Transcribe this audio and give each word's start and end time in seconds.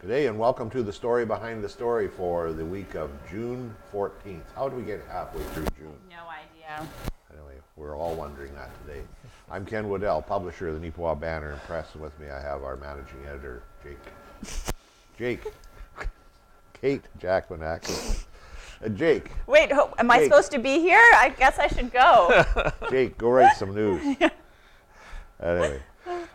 Good 0.00 0.08
day 0.08 0.26
and 0.28 0.38
welcome 0.38 0.70
to 0.70 0.82
the 0.82 0.94
story 0.94 1.26
behind 1.26 1.62
the 1.62 1.68
story 1.68 2.08
for 2.08 2.54
the 2.54 2.64
week 2.64 2.94
of 2.94 3.10
June 3.30 3.74
14th. 3.92 4.40
How 4.56 4.66
do 4.66 4.74
we 4.74 4.82
get 4.82 5.02
halfway 5.10 5.42
through 5.52 5.66
June? 5.78 5.94
No 6.08 6.22
idea. 6.26 6.88
Anyway, 7.30 7.56
we're 7.76 7.94
all 7.94 8.14
wondering 8.14 8.54
that 8.54 8.70
today. 8.80 9.02
I'm 9.50 9.66
Ken 9.66 9.90
Waddell, 9.90 10.22
publisher 10.22 10.68
of 10.68 10.80
the 10.80 10.90
Neepawa 10.90 11.20
Banner 11.20 11.50
and 11.50 11.60
Press, 11.64 11.88
and 11.92 12.02
with 12.02 12.18
me 12.18 12.30
I 12.30 12.40
have 12.40 12.62
our 12.64 12.78
managing 12.78 13.26
editor, 13.28 13.62
Jake. 13.84 13.98
Jake. 15.18 15.52
Kate 16.80 17.04
Jackman 17.18 17.62
uh, 17.62 17.78
Jake. 18.94 19.30
Wait, 19.46 19.70
ho- 19.70 19.92
am 19.98 20.10
I 20.10 20.22
supposed 20.22 20.50
to 20.52 20.58
be 20.58 20.80
here? 20.80 21.10
I 21.14 21.28
guess 21.28 21.58
I 21.58 21.66
should 21.66 21.92
go. 21.92 22.42
Jake, 22.90 23.18
go 23.18 23.28
write 23.28 23.54
some 23.56 23.74
news. 23.74 24.16
Anyway, 25.42 25.80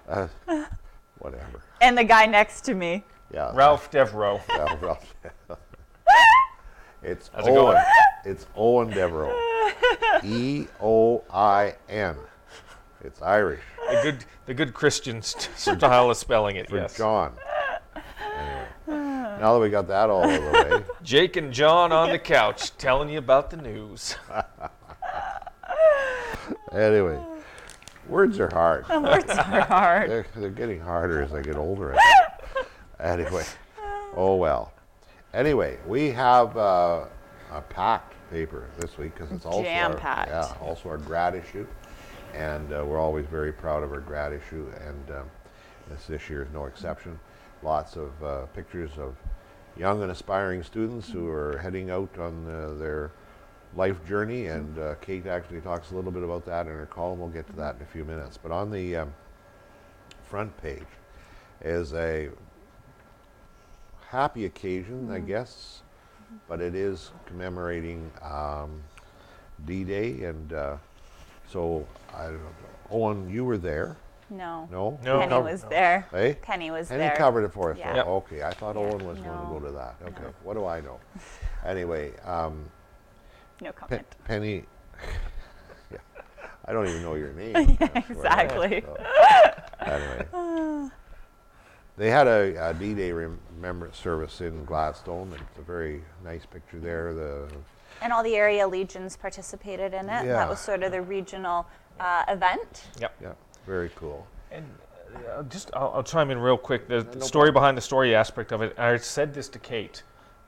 uh, 0.09 0.27
whatever. 1.19 1.61
and 1.79 1.95
the 1.95 2.03
guy 2.03 2.25
next 2.25 2.61
to 2.61 2.73
me. 2.73 3.03
Yeah. 3.33 3.51
Ralph 3.53 3.89
Devereaux. 3.91 4.41
Ralph, 4.49 4.81
Ralph. 4.81 5.15
it's 7.03 7.29
How's 7.33 7.47
it 7.47 7.51
Eoin. 7.51 7.55
going? 7.55 7.83
It's 8.25 8.45
Eoin 8.57 8.93
Devereaux. 8.93 9.37
E 10.23 10.67
O 10.81 11.23
I 11.31 11.75
N. 11.89 12.15
It's 13.03 13.21
Irish 13.21 13.61
The 13.89 13.99
good, 14.01 14.25
the 14.47 14.53
good 14.53 14.73
Christian 14.73 15.21
st- 15.21 15.77
style 15.77 16.09
of 16.09 16.17
spelling 16.17 16.55
it. 16.55 16.69
for 16.69 16.77
yes. 16.77 16.97
John. 16.97 17.33
Anyway, 18.87 19.37
now 19.39 19.53
that 19.53 19.59
we 19.59 19.69
got 19.69 19.87
that 19.89 20.09
all 20.09 20.23
over 20.25 20.37
the 20.37 20.51
way, 20.77 20.83
Jake 21.03 21.35
and 21.35 21.51
John 21.53 21.91
on 21.91 22.09
the 22.09 22.17
couch 22.19 22.75
telling 22.77 23.09
you 23.09 23.19
about 23.19 23.49
the 23.51 23.57
news. 23.57 24.15
anyway, 26.71 27.19
words 28.07 28.39
are 28.39 28.49
hard. 28.51 28.87
Words 28.89 29.29
are 29.29 29.61
hard. 29.61 30.09
They're, 30.09 30.25
they're 30.35 30.49
getting 30.49 30.79
harder 30.79 31.21
as 31.21 31.33
I 31.33 31.41
get 31.41 31.55
older. 31.57 31.93
I 31.93 31.97
think. 31.97 32.24
Anyway, 33.05 33.43
oh 34.15 34.35
well. 34.35 34.73
Anyway, 35.33 35.77
we 35.85 36.11
have 36.11 36.55
uh, 36.57 37.05
a 37.51 37.61
packed 37.61 38.15
paper 38.31 38.67
this 38.79 38.97
week 38.97 39.13
because 39.13 39.31
it's 39.31 39.45
also 39.45 39.63
our, 39.91 39.97
yeah, 40.29 40.53
also 40.61 40.89
our 40.89 40.97
grad 40.97 41.35
issue, 41.35 41.67
and 42.33 42.71
uh, 42.73 42.83
we're 42.85 42.99
always 42.99 43.25
very 43.25 43.51
proud 43.51 43.83
of 43.83 43.91
our 43.91 43.99
grad 43.99 44.33
issue, 44.33 44.71
and 44.85 45.11
um, 45.11 45.29
this 45.89 46.05
this 46.07 46.29
year 46.29 46.43
is 46.43 46.49
no 46.53 46.65
exception. 46.65 47.19
Lots 47.63 47.95
of 47.95 48.23
uh, 48.23 48.45
pictures 48.47 48.91
of 48.97 49.15
young 49.77 50.01
and 50.01 50.11
aspiring 50.11 50.63
students 50.63 51.09
who 51.09 51.27
are 51.27 51.57
heading 51.57 51.89
out 51.89 52.17
on 52.17 52.49
uh, 52.49 52.73
their 52.79 53.11
life 53.75 54.05
journey, 54.07 54.47
and 54.47 54.77
uh, 54.79 54.95
Kate 55.01 55.25
actually 55.27 55.61
talks 55.61 55.91
a 55.91 55.95
little 55.95 56.11
bit 56.11 56.23
about 56.23 56.45
that 56.45 56.67
in 56.67 56.73
her 56.73 56.85
column. 56.85 57.19
We'll 57.19 57.29
get 57.29 57.47
to 57.47 57.55
that 57.57 57.75
in 57.75 57.81
a 57.81 57.85
few 57.85 58.05
minutes. 58.05 58.37
But 58.41 58.51
on 58.51 58.71
the 58.71 58.95
um, 58.97 59.13
front 60.23 60.55
page 60.61 60.83
is 61.61 61.93
a 61.93 62.29
happy 64.15 64.45
occasion, 64.45 65.11
I 65.11 65.19
guess, 65.19 65.81
but 66.47 66.61
it 66.61 66.73
is 66.73 67.11
commemorating 67.25 68.09
um, 68.23 68.81
D-Day, 69.65 70.23
and 70.23 70.53
uh, 70.53 70.77
so 71.49 71.85
I 72.15 72.23
don't 72.27 72.35
know. 72.41 72.49
Eoin, 72.91 73.29
you 73.31 73.43
were 73.43 73.57
there, 73.57 73.97
No. 74.29 74.69
no? 74.71 74.97
No. 75.03 75.19
Penny 75.19 75.29
Cover- 75.29 75.51
was 75.51 75.63
there. 75.63 76.07
Hey, 76.11 76.37
Penny 76.41 76.71
was 76.71 76.87
Penny 76.87 76.99
there. 76.99 77.15
covered 77.15 77.43
it 77.43 77.51
for 77.51 77.71
us. 77.73 77.77
Yeah. 77.77 77.95
Yep. 77.95 78.07
Okay, 78.07 78.43
I 78.43 78.51
thought 78.51 78.75
Yeah. 78.75 78.81
Eoin 78.83 79.01
was 79.01 79.17
going 79.19 79.37
to 79.37 79.43
No. 79.43 79.59
go 79.59 79.65
to 79.65 79.71
that. 79.73 79.95
Okay, 80.03 80.23
No. 80.23 80.33
what 80.43 80.53
do 80.53 80.65
I 80.65 80.79
know? 80.79 80.99
anyway, 81.65 82.15
um, 82.23 82.69
No 83.61 83.71
Pe- 83.71 83.77
comment. 83.77 84.15
Penny. 84.23 84.63
yeah, 85.91 85.97
I 86.65 86.71
don't 86.71 86.87
even 86.87 87.01
know 87.03 87.15
your 87.15 87.33
name. 87.41 87.53
That's 87.53 87.69
what 88.09 88.31
I- 88.31 88.43
exactly. 88.43 88.81
so, 88.85 88.97
anyway, 89.85 90.25
they 91.97 92.09
had 92.09 92.27
a, 92.27 92.69
a 92.69 92.73
D-Day 92.73 93.11
remembrance 93.11 93.97
service 93.97 94.41
in 94.41 94.65
Gladstone. 94.65 95.33
It's 95.33 95.59
a 95.59 95.61
very 95.61 96.03
nice 96.23 96.45
picture 96.45 96.79
there. 96.79 97.13
The 97.13 97.47
And 98.01 98.11
all 98.11 98.23
the 98.23 98.35
area 98.35 98.67
legions 98.67 99.15
participated 99.15 99.93
in 99.93 100.05
it. 100.05 100.25
Yeah. 100.25 100.33
That 100.33 100.49
was 100.49 100.59
sort 100.59 100.83
of 100.83 100.91
the 100.91 101.01
regional 101.01 101.65
uh, 101.99 102.23
event. 102.27 102.83
Yep. 102.99 103.15
yeah, 103.21 103.33
very 103.65 103.89
cool. 103.95 104.27
And 104.51 104.65
uh, 105.15 105.43
just, 105.43 105.71
I'll, 105.73 105.93
I'll 105.95 106.03
chime 106.03 106.31
in 106.31 106.39
real 106.39 106.57
quick. 106.57 106.87
The, 106.87 107.01
the 107.01 107.19
no 107.19 107.25
story 107.25 107.47
problem. 107.47 107.61
behind 107.61 107.77
the 107.77 107.81
story 107.81 108.13
aspect 108.13 108.51
of 108.51 108.61
it. 108.61 108.77
I 108.77 108.97
said 108.97 109.33
this 109.33 109.47
to 109.49 109.59
Kate 109.59 110.03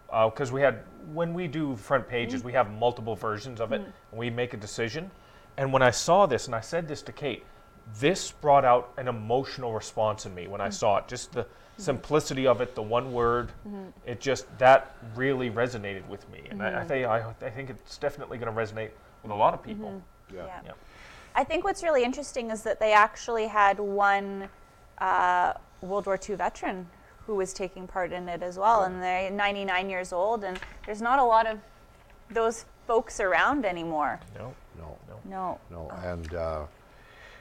because 0.08 0.52
we 0.52 0.62
had 0.62 0.84
when 1.14 1.34
we 1.34 1.48
do 1.48 1.76
front 1.76 2.08
pages, 2.08 2.44
we 2.44 2.54
have 2.54 2.72
multiple 2.72 3.16
versions 3.16 3.60
of 3.62 3.72
it, 3.72 3.82
and 3.82 4.20
we 4.20 4.30
make 4.30 4.54
a 4.54 4.58
decision. 4.58 5.10
And 5.58 5.72
when 5.74 5.82
I 5.82 5.92
saw 5.92 6.26
this, 6.26 6.46
and 6.46 6.56
I 6.56 6.62
said 6.62 6.88
this 6.88 7.02
to 7.04 7.12
Kate, 7.12 7.44
this 8.00 8.32
brought 8.32 8.66
out 8.66 8.94
an 8.98 9.08
emotional 9.08 9.74
response 9.74 10.26
in 10.26 10.36
me 10.36 10.48
when 10.48 10.62
I 10.62 10.70
mm. 10.70 10.74
saw 10.74 10.98
it. 10.98 11.08
Just 11.08 11.34
the 11.34 11.44
mm-hmm. 11.44 11.82
simplicity 11.82 12.48
of 12.48 12.62
it, 12.62 12.76
the 12.76 12.82
one 12.82 13.14
word, 13.14 13.52
mm-hmm. 13.68 13.90
it 14.06 14.20
just 14.20 14.46
that 14.60 14.96
really 15.16 15.50
resonated 15.50 16.08
with 16.08 16.30
me, 16.30 16.44
and 16.50 16.62
I, 16.62 16.68
I 16.68 16.72
mm-hmm. 16.72 16.88
think 16.88 17.08
I, 17.08 17.34
I 17.42 17.50
think 17.50 17.70
it's 17.70 17.98
definitely 17.98 18.38
going 18.38 18.54
to 18.54 18.60
resonate 18.60 18.92
with 19.24 19.32
a 19.32 19.36
lot 19.36 19.54
of 19.54 19.64
people. 19.64 20.02
Yeah. 20.34 20.46
Yeah. 20.46 20.60
Yeah. 20.66 20.72
I 21.36 21.44
think 21.44 21.64
what's 21.64 21.84
really 21.84 22.04
interesting 22.04 22.50
is 22.52 22.64
that 22.64 22.80
they 22.80 22.94
actually 22.94 23.48
had 23.48 23.80
one 23.80 24.50
uh, 24.98 25.54
World 25.82 26.08
War 26.08 26.20
II 26.28 26.36
veteran 26.36 26.88
who 27.28 27.36
was 27.36 27.54
taking 27.54 27.88
part 27.88 28.12
in 28.12 28.28
it 28.28 28.42
as 28.42 28.58
well, 28.58 28.84
and 28.84 29.02
they're 29.04 29.30
99 29.30 29.90
years 29.90 30.12
old, 30.12 30.44
and 30.44 30.60
there's 30.86 31.02
not 31.02 31.20
a 31.20 31.24
lot 31.24 31.46
of 31.46 31.60
those 32.32 32.66
folks 32.88 33.20
around 33.20 33.66
anymore. 33.66 34.20
No. 34.36 34.54
No, 34.78 34.98
No. 35.26 35.60
no, 35.72 35.90
and 36.04 36.34
uh, 36.34 36.66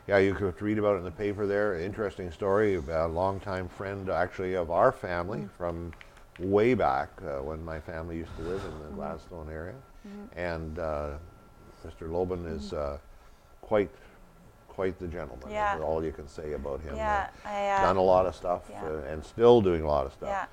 yeah, 0.06 0.18
you 0.18 0.34
could 0.34 0.60
read 0.62 0.78
about 0.78 0.94
it 0.94 0.98
in 0.98 1.04
the 1.04 1.10
paper 1.10 1.46
there. 1.46 1.78
Interesting 1.80 2.30
story 2.30 2.76
about 2.76 3.10
a 3.10 3.12
longtime 3.12 3.68
friend, 3.68 4.08
actually, 4.08 4.54
of 4.54 4.70
our 4.70 4.92
family 4.92 5.48
from 5.58 5.92
way 6.38 6.74
back 6.74 7.10
uh, 7.22 7.42
when 7.42 7.64
my 7.64 7.80
family 7.80 8.16
used 8.18 8.34
to 8.36 8.42
live 8.42 8.62
in 8.64 8.78
the 8.82 8.94
Gladstone 8.94 9.48
area, 9.50 9.74
and 10.36 10.78
uh, 10.78 11.10
Mr. 11.84 12.08
Loban 12.08 12.54
is 12.56 12.72
uh, 12.72 12.98
quite 13.62 13.90
quite 14.68 14.98
the 14.98 15.08
gentleman. 15.08 15.48
Yeah. 15.50 15.72
That's 15.72 15.84
all 15.84 16.04
you 16.04 16.12
can 16.12 16.28
say 16.28 16.52
about 16.52 16.82
him. 16.82 16.94
Yeah, 16.96 17.28
Uh, 17.46 17.48
I, 17.48 17.68
uh, 17.70 17.82
done 17.82 17.96
a 17.96 18.02
lot 18.02 18.26
of 18.26 18.34
stuff 18.36 18.60
yeah. 18.70 18.84
uh, 18.84 19.10
and 19.10 19.24
still 19.24 19.62
doing 19.62 19.82
a 19.82 19.86
lot 19.86 20.04
of 20.04 20.12
stuff. 20.12 20.28
Yeah. 20.28 20.44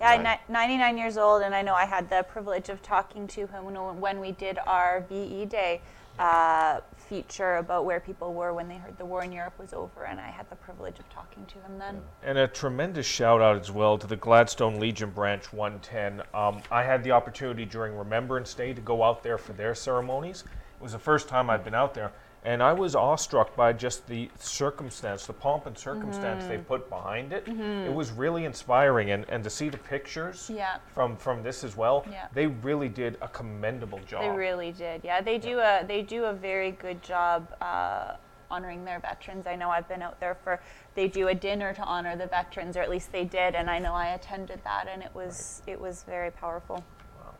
Yeah. 0.00 0.16
Yeah, 0.16 0.22
Nine- 0.22 0.38
ni- 0.48 0.52
99 0.52 0.98
years 0.98 1.16
old, 1.16 1.42
and 1.42 1.54
I 1.54 1.62
know 1.62 1.74
I 1.74 1.84
had 1.84 2.10
the 2.10 2.24
privilege 2.24 2.68
of 2.70 2.82
talking 2.82 3.28
to 3.28 3.46
him 3.46 3.64
when, 3.64 4.00
when 4.00 4.18
we 4.18 4.32
did 4.32 4.58
our 4.66 5.04
VE 5.08 5.44
Day 5.46 5.80
uh, 6.18 6.80
feature 7.08 7.56
about 7.56 7.84
where 7.84 8.00
people 8.00 8.34
were 8.34 8.52
when 8.52 8.68
they 8.68 8.76
heard 8.76 8.96
the 8.98 9.04
war 9.04 9.22
in 9.22 9.32
Europe 9.32 9.58
was 9.58 9.72
over, 9.72 10.04
and 10.04 10.20
I 10.20 10.28
had 10.28 10.48
the 10.50 10.56
privilege 10.56 10.98
of 10.98 11.08
talking 11.08 11.46
to 11.46 11.54
them 11.60 11.78
then. 11.78 12.00
And 12.22 12.38
a 12.38 12.46
tremendous 12.46 13.06
shout 13.06 13.40
out 13.40 13.58
as 13.58 13.70
well 13.70 13.96
to 13.98 14.06
the 14.06 14.16
Gladstone 14.16 14.78
Legion 14.78 15.10
Branch 15.10 15.52
110. 15.52 16.22
Um, 16.34 16.62
I 16.70 16.82
had 16.82 17.02
the 17.02 17.12
opportunity 17.12 17.64
during 17.64 17.96
Remembrance 17.96 18.54
Day 18.54 18.74
to 18.74 18.80
go 18.80 19.02
out 19.02 19.22
there 19.22 19.38
for 19.38 19.52
their 19.54 19.74
ceremonies. 19.74 20.44
It 20.46 20.82
was 20.82 20.92
the 20.92 20.98
first 20.98 21.28
time 21.28 21.50
I'd 21.50 21.64
been 21.64 21.74
out 21.74 21.94
there, 21.94 22.12
and 22.44 22.62
I 22.62 22.72
was 22.72 22.94
awestruck 22.94 23.54
by 23.56 23.72
just 23.72 24.06
the 24.06 24.30
circumstance, 24.38 25.26
the 25.26 25.32
pomp 25.32 25.66
and 25.66 25.76
circumstance 25.76 26.44
they 26.46 26.58
put 26.58 26.88
behind 26.88 27.32
it. 27.32 27.46
It 27.48 27.92
was 27.92 28.10
really 28.12 28.44
inspiring, 28.44 29.10
and, 29.10 29.24
and 29.28 29.42
to 29.44 29.50
see 29.50 29.68
the 29.68 29.78
pictures 29.78 30.50
Yeah. 30.52 30.78
from 30.94 31.16
from 31.16 31.42
this 31.42 31.64
as 31.64 31.76
well, 31.76 32.04
Yeah. 32.10 32.28
they 32.32 32.46
really 32.46 32.88
did 32.88 33.18
a 33.20 33.28
commendable 33.28 33.98
job. 34.06 34.22
They 34.22 34.30
really 34.30 34.72
did. 34.72 35.02
Yeah, 35.04 35.20
they 35.20 35.38
do 35.38 35.58
a 35.58 35.84
they 35.86 36.02
do 36.02 36.24
a 36.26 36.32
very 36.32 36.70
good 36.72 37.02
job 37.02 37.48
uh, 37.60 38.14
honoring 38.50 38.84
their 38.84 38.98
veterans. 39.00 39.46
I 39.46 39.56
know 39.56 39.68
I've 39.70 39.88
been 39.88 40.00
out 40.00 40.18
there 40.20 40.34
for 40.34 40.60
they 40.94 41.08
do 41.08 41.28
a 41.28 41.34
dinner 41.34 41.74
to 41.74 41.82
honor 41.82 42.16
the 42.16 42.26
veterans, 42.26 42.76
or 42.76 42.80
at 42.80 42.88
least 42.88 43.12
they 43.12 43.24
did, 43.24 43.54
and 43.54 43.68
I 43.68 43.78
know 43.78 43.92
I 43.94 44.08
attended 44.14 44.62
that, 44.64 44.88
and 44.88 45.02
it 45.02 45.10
was 45.14 45.62
it 45.66 45.80
was 45.80 46.04
very 46.04 46.30
powerful. 46.30 46.82
Wow, 47.18 47.34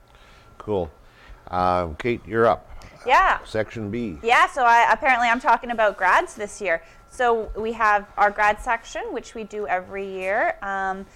cool. 0.58 0.90
Um, 1.50 1.94
Kate, 1.96 2.20
you're 2.26 2.46
up. 2.46 2.68
Yeah. 3.06 3.38
Section 3.44 3.90
B. 3.90 4.18
Yeah, 4.22 4.46
so 4.48 4.64
I, 4.64 4.92
apparently 4.92 5.28
I'm 5.28 5.40
talking 5.40 5.70
about 5.70 5.96
grads 5.96 6.34
this 6.34 6.60
year. 6.60 6.82
So 7.10 7.50
we 7.56 7.72
have 7.72 8.06
our 8.16 8.30
grad 8.30 8.60
section, 8.60 9.02
which 9.12 9.34
we 9.34 9.44
do 9.44 9.66
every 9.66 10.06
year. 10.06 10.56
Um, 10.62 11.06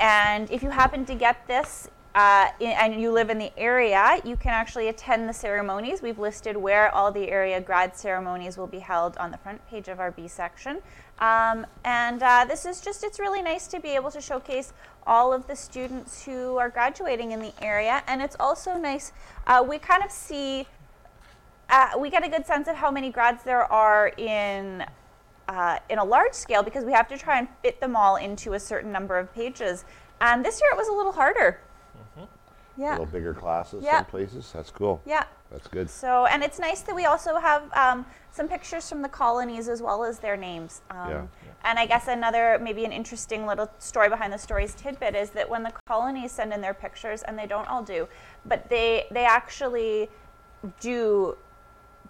and 0.00 0.50
if 0.50 0.62
you 0.62 0.70
happen 0.70 1.04
to 1.06 1.14
get 1.14 1.46
this 1.46 1.88
uh, 2.14 2.48
in, 2.58 2.70
and 2.70 3.00
you 3.00 3.12
live 3.12 3.30
in 3.30 3.38
the 3.38 3.56
area, 3.56 4.20
you 4.24 4.36
can 4.36 4.52
actually 4.52 4.88
attend 4.88 5.28
the 5.28 5.32
ceremonies. 5.32 6.02
We've 6.02 6.18
listed 6.18 6.56
where 6.56 6.92
all 6.92 7.12
the 7.12 7.28
area 7.28 7.60
grad 7.60 7.96
ceremonies 7.96 8.56
will 8.56 8.66
be 8.66 8.80
held 8.80 9.16
on 9.18 9.30
the 9.30 9.38
front 9.38 9.64
page 9.68 9.88
of 9.88 10.00
our 10.00 10.10
B 10.10 10.26
section. 10.26 10.78
Um, 11.20 11.66
and 11.84 12.22
uh, 12.22 12.46
this 12.48 12.64
is 12.64 12.80
just, 12.80 13.04
it's 13.04 13.20
really 13.20 13.42
nice 13.42 13.66
to 13.68 13.80
be 13.80 13.90
able 13.90 14.10
to 14.12 14.20
showcase 14.20 14.72
all 15.06 15.32
of 15.32 15.46
the 15.46 15.54
students 15.54 16.24
who 16.24 16.56
are 16.56 16.68
graduating 16.68 17.32
in 17.32 17.40
the 17.40 17.52
area. 17.62 18.02
And 18.06 18.22
it's 18.22 18.36
also 18.40 18.76
nice, 18.76 19.12
uh, 19.46 19.64
we 19.68 19.78
kind 19.78 20.02
of 20.02 20.10
see 20.10 20.66
uh, 21.70 21.90
we 21.98 22.10
get 22.10 22.24
a 22.24 22.28
good 22.28 22.46
sense 22.46 22.68
of 22.68 22.76
how 22.76 22.90
many 22.90 23.10
grads 23.10 23.42
there 23.42 23.70
are 23.72 24.08
in 24.16 24.84
uh, 25.48 25.78
in 25.88 25.98
a 25.98 26.04
large 26.04 26.34
scale 26.34 26.62
because 26.62 26.84
we 26.84 26.92
have 26.92 27.08
to 27.08 27.16
try 27.16 27.38
and 27.38 27.48
fit 27.62 27.80
them 27.80 27.96
all 27.96 28.16
into 28.16 28.52
a 28.52 28.60
certain 28.60 28.92
number 28.92 29.18
of 29.18 29.32
pages. 29.34 29.84
And 30.20 30.44
this 30.44 30.60
year 30.60 30.70
it 30.72 30.76
was 30.76 30.88
a 30.88 30.92
little 30.92 31.12
harder. 31.12 31.60
A 32.18 32.28
Yeah, 32.76 32.90
A 32.90 32.92
little 32.92 33.06
bigger 33.06 33.32
classes 33.32 33.82
Yeah. 33.82 33.98
some 33.98 34.04
places. 34.06 34.50
That's 34.54 34.70
cool. 34.70 35.00
yeah. 35.06 35.24
That's 35.50 35.66
good. 35.66 35.88
So, 35.88 36.26
and 36.26 36.42
it's 36.42 36.58
nice 36.58 36.82
that 36.82 36.94
we 36.94 37.06
also 37.06 37.36
have 37.38 37.62
um, 37.74 38.04
some 38.30 38.46
pictures 38.48 38.86
from 38.86 39.00
the 39.00 39.08
colonies 39.08 39.70
as 39.70 39.80
well 39.80 40.04
as 40.04 40.18
their 40.18 40.36
names. 40.36 40.82
Um, 40.90 41.10
Yeah. 41.10 41.22
And 41.64 41.78
I 41.78 41.86
guess 41.86 42.06
another, 42.08 42.58
maybe 42.60 42.84
an 42.84 42.92
interesting 42.92 43.46
little 43.46 43.70
story 43.78 44.10
behind 44.10 44.32
the 44.32 44.38
stories 44.38 44.74
tidbit 44.74 45.14
is 45.14 45.30
that 45.30 45.48
when 45.48 45.62
the 45.62 45.72
colonies 45.86 46.32
send 46.32 46.52
in 46.52 46.60
their 46.60 46.74
pictures, 46.74 47.22
and 47.22 47.38
they 47.38 47.46
don't 47.46 47.66
all 47.68 47.82
do, 47.82 48.06
but 48.44 48.68
they 48.68 49.06
they 49.10 49.24
actually 49.24 50.10
do 50.80 51.36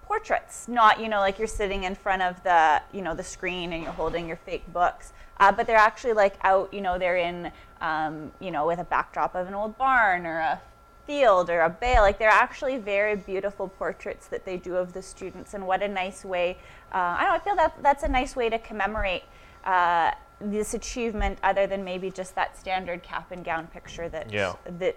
portraits, 0.09 0.67
not 0.67 0.99
you 1.01 1.09
know 1.09 1.21
like 1.21 1.39
you're 1.39 1.47
sitting 1.47 1.85
in 1.85 1.95
front 1.95 2.23
of 2.23 2.43
the 2.43 2.83
you 2.93 3.03
know 3.03 3.15
the 3.15 3.23
screen 3.23 3.73
and 3.75 3.83
you're 3.83 3.93
holding 3.93 4.27
your 4.27 4.39
fake 4.39 4.65
books, 4.73 5.13
uh, 5.39 5.53
but 5.53 5.67
they're 5.67 5.77
actually 5.77 6.15
like 6.15 6.35
out 6.43 6.73
you 6.73 6.81
know 6.81 6.99
they're 6.99 7.19
in 7.19 7.53
um, 7.83 8.33
you 8.41 8.51
know 8.51 8.67
with 8.67 8.79
a 8.81 8.85
backdrop 8.85 9.35
of 9.37 9.47
an 9.47 9.55
old 9.55 9.77
barn 9.77 10.27
or 10.27 10.39
a 10.39 10.61
field 11.07 11.51
or 11.51 11.61
a 11.61 11.71
bay. 11.71 12.01
Like 12.01 12.19
they're 12.19 12.29
actually 12.31 12.79
very 12.79 13.17
beautiful 13.17 13.69
portraits 13.69 14.27
that 14.29 14.45
they 14.47 14.57
do 14.57 14.77
of 14.77 14.95
the 14.95 15.03
students, 15.03 15.53
and 15.55 15.67
what 15.67 15.83
a 15.83 15.89
nice 15.89 16.25
way. 16.25 16.57
Uh, 16.93 16.97
I 17.19 17.21
don't 17.21 17.29
know, 17.29 17.35
I 17.35 17.39
feel 17.41 17.57
that 17.57 17.83
that's 17.83 18.03
a 18.03 18.09
nice 18.09 18.35
way 18.35 18.49
to 18.49 18.59
commemorate. 18.59 19.25
Uh, 19.65 20.13
this 20.41 20.73
achievement, 20.73 21.37
other 21.43 21.67
than 21.67 21.83
maybe 21.83 22.11
just 22.13 22.37
that 22.37 22.57
standard 22.57 23.03
cap 23.03 23.33
and 23.33 23.45
gown 23.45 23.67
picture 23.67 24.09
that 24.09 24.33
Yeah. 24.33 24.55
that 24.79 24.97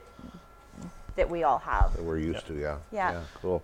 that 1.15 1.29
we 1.29 1.43
all 1.43 1.57
have. 1.57 1.93
That 1.95 2.03
we're 2.03 2.19
used 2.19 2.45
to, 2.47 2.53
yeah. 2.53 2.77
Yeah. 2.91 3.21
Cool. 3.41 3.61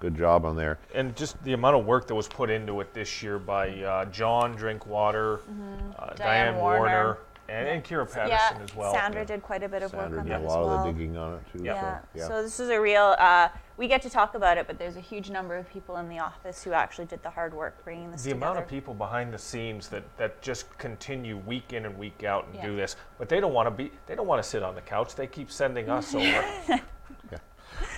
Good 0.00 0.16
job 0.16 0.44
on 0.44 0.56
there. 0.56 0.78
And 0.94 1.16
just 1.16 1.42
the 1.44 1.52
amount 1.54 1.76
of 1.76 1.86
work 1.86 2.06
that 2.08 2.14
was 2.14 2.28
put 2.28 2.50
into 2.50 2.80
it 2.80 2.92
this 2.92 3.22
year 3.22 3.38
by 3.38 3.70
uh, 3.82 4.04
John 4.06 4.54
Drinkwater, 4.54 5.34
uh, 5.34 5.38
Mm-hmm. 5.38 5.90
Diane 5.92 6.16
Diane 6.16 6.56
Warner, 6.56 6.78
Warner. 6.80 7.18
and, 7.48 7.68
and 7.68 7.84
Kira 7.84 8.04
Patterson 8.10 8.28
yeah, 8.58 8.62
as 8.62 8.74
well. 8.76 8.92
Sandra 8.92 9.24
did 9.24 9.42
quite 9.42 9.62
a 9.62 9.68
bit 9.68 9.82
of 9.82 9.90
Sandra 9.92 10.10
work 10.10 10.18
on 10.20 10.24
did 10.26 10.32
that 10.32 10.40
a 10.40 10.44
as 10.44 10.48
lot 10.50 10.64
well. 10.66 10.78
of 10.78 10.84
the 10.86 10.92
digging 10.92 11.16
on 11.16 11.34
it 11.34 11.40
too. 11.56 11.64
Yeah. 11.64 12.00
So, 12.00 12.06
yeah. 12.14 12.26
So 12.28 12.42
this 12.42 12.60
is 12.60 12.68
a 12.70 12.80
real. 12.80 13.14
Uh, 13.18 13.48
we 13.76 13.88
get 13.88 14.02
to 14.02 14.10
talk 14.10 14.34
about 14.34 14.56
it, 14.58 14.66
but 14.66 14.78
there's 14.78 14.96
a 14.96 15.00
huge 15.00 15.30
number 15.30 15.56
of 15.56 15.68
people 15.68 15.96
in 15.96 16.08
the 16.08 16.18
office 16.18 16.62
who 16.62 16.72
actually 16.72 17.06
did 17.06 17.22
the 17.22 17.30
hard 17.30 17.52
work 17.54 17.82
bringing 17.84 18.10
this 18.10 18.22
the 18.22 18.30
together. 18.30 18.46
amount 18.46 18.58
of 18.64 18.68
people 18.68 18.94
behind 18.94 19.32
the 19.34 19.38
scenes 19.38 19.88
that, 19.88 20.04
that 20.16 20.40
just 20.42 20.76
continue 20.78 21.38
week 21.38 21.72
in 21.72 21.84
and 21.86 21.96
week 21.98 22.22
out 22.24 22.46
and 22.46 22.54
Yeah. 22.56 22.66
do 22.66 22.76
this, 22.76 22.94
but 23.18 23.28
they 23.28 23.40
don't 23.40 23.52
want 23.54 23.66
to 23.66 23.70
be 23.70 23.90
they 24.06 24.14
don't 24.14 24.26
want 24.26 24.42
to 24.42 24.48
sit 24.48 24.62
on 24.62 24.74
the 24.74 24.80
couch. 24.80 25.14
They 25.14 25.26
keep 25.26 25.50
sending 25.50 25.88
us 25.88 26.14
over. 26.14 26.44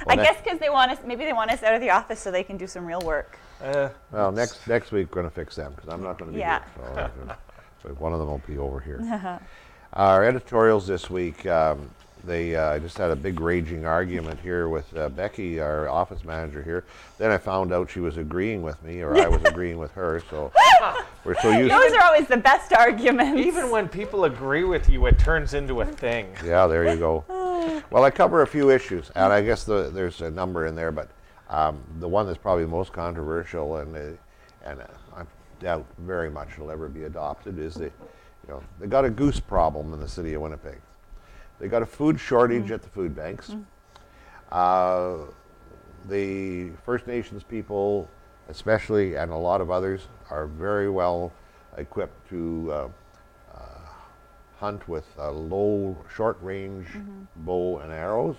I 0.08 0.14
Well, 0.14 0.24
guess 0.24 0.36
because 0.42 0.58
they 0.60 0.70
want 0.70 0.90
us. 0.92 0.98
Maybe 1.04 1.24
they 1.24 1.32
want 1.32 1.50
us 1.50 1.62
out 1.62 1.74
of 1.74 1.80
the 1.80 1.90
office 1.90 2.20
so 2.20 2.30
they 2.30 2.44
can 2.44 2.56
do 2.56 2.66
some 2.66 2.86
real 2.86 3.00
work. 3.00 3.38
Uh, 3.62 3.88
Well, 4.12 4.30
next 4.30 4.66
next 4.68 4.92
week 4.92 5.08
we're 5.10 5.22
going 5.22 5.28
to 5.28 5.34
fix 5.34 5.56
them 5.56 5.72
because 5.74 5.88
I'm 5.88 6.02
not 6.02 6.18
going 6.18 6.30
to 6.30 6.34
be 6.34 6.40
Yeah. 6.40 6.60
here. 6.76 7.10
So, 7.16 7.22
uh, 7.30 7.34
so 7.82 7.88
one 7.94 8.12
of 8.12 8.20
them 8.20 8.28
will 8.28 8.42
be 8.46 8.58
over 8.58 8.78
here. 8.80 9.40
Our 9.94 10.24
editorials 10.24 10.86
this 10.86 11.08
week, 11.10 11.46
um, 11.46 11.90
they 12.26 12.56
uh, 12.56 12.73
I 12.73 12.78
just 12.78 12.99
had 12.99 13.11
a 13.11 13.17
big 13.17 13.40
raging 13.40 13.87
argument 13.87 14.40
here 14.40 14.69
with 14.69 14.94
uh, 14.96 15.08
Becky, 15.08 15.61
our 15.61 15.88
office 15.88 16.25
manager 16.25 16.62
here. 16.62 16.84
Then 17.19 17.31
I 17.31 17.38
found 17.38 17.73
out 17.73 17.90
she 17.90 18.00
was 18.00 18.17
agreeing 18.17 18.62
with 18.62 18.82
me, 18.82 19.02
or 19.02 19.17
I 19.17 19.28
was 19.28 19.43
agreeing 19.44 19.78
with 19.78 19.93
her. 19.93 20.23
So 20.31 20.52
we're 21.25 21.40
so 21.40 21.50
used. 21.50 21.70
Those 21.70 21.93
are 21.93 22.02
always 22.05 22.26
the 22.26 22.37
best 22.37 22.73
arguments. 22.73 23.40
even 23.40 23.70
when 23.70 23.88
people 23.88 24.25
agree 24.25 24.64
with 24.64 24.88
you, 24.88 25.06
it 25.06 25.19
turns 25.19 25.55
into 25.55 25.81
a 25.81 25.87
thing. 25.87 26.28
Yeah, 26.44 26.67
there 26.67 26.93
you 26.93 26.99
go. 26.99 27.25
well, 27.90 28.05
I 28.05 28.11
cover 28.11 28.43
a 28.43 28.46
few 28.46 28.70
issues, 28.70 29.11
and 29.14 29.32
I 29.32 29.43
guess 29.43 29.64
the, 29.64 29.90
there's 29.90 30.20
a 30.20 30.31
number 30.31 30.67
in 30.67 30.75
there, 30.75 30.93
but 30.93 31.08
um, 31.49 31.82
the 32.00 32.08
one 32.08 32.26
that's 32.26 32.38
probably 32.38 32.67
most 32.67 32.93
controversial 32.93 33.76
and 33.76 33.96
uh, 33.96 34.17
and 34.64 34.81
uh, 34.81 34.87
I 35.17 35.23
doubt 35.61 35.87
very 35.99 36.31
much 36.31 36.49
it'll 36.55 36.70
ever 36.70 36.88
be 36.88 37.05
adopted 37.05 37.58
is 37.58 37.75
the, 37.75 37.84
you 37.84 37.93
know, 38.49 38.62
they 38.81 38.87
got 38.87 39.05
a 39.05 39.11
goose 39.11 39.40
problem 39.40 39.94
in 39.94 40.00
the 40.00 40.08
city 40.08 40.34
of 40.34 40.43
Winnipeg. 40.43 40.81
They 41.58 41.68
got 41.68 41.82
a 41.82 41.86
food 41.86 42.20
shortage 42.20 42.70
at 42.70 42.82
the 42.82 42.88
food 42.88 43.14
banks. 43.14 43.54
Uh, 44.52 45.16
the 46.08 46.70
First 46.84 47.06
Nations 47.06 47.42
people, 47.42 48.08
especially, 48.48 49.16
and 49.16 49.32
a 49.32 49.36
lot 49.36 49.60
of 49.60 49.70
others, 49.70 50.08
are 50.30 50.46
very 50.46 50.90
well 50.90 51.32
equipped 51.76 52.28
to 52.30 52.68
uh, 52.72 52.88
uh, 53.54 53.58
hunt 54.58 54.88
with 54.88 55.06
a 55.18 55.30
low, 55.30 55.96
short 56.14 56.38
range 56.42 56.86
bow 57.36 57.78
and 57.78 57.92
arrows. 57.92 58.36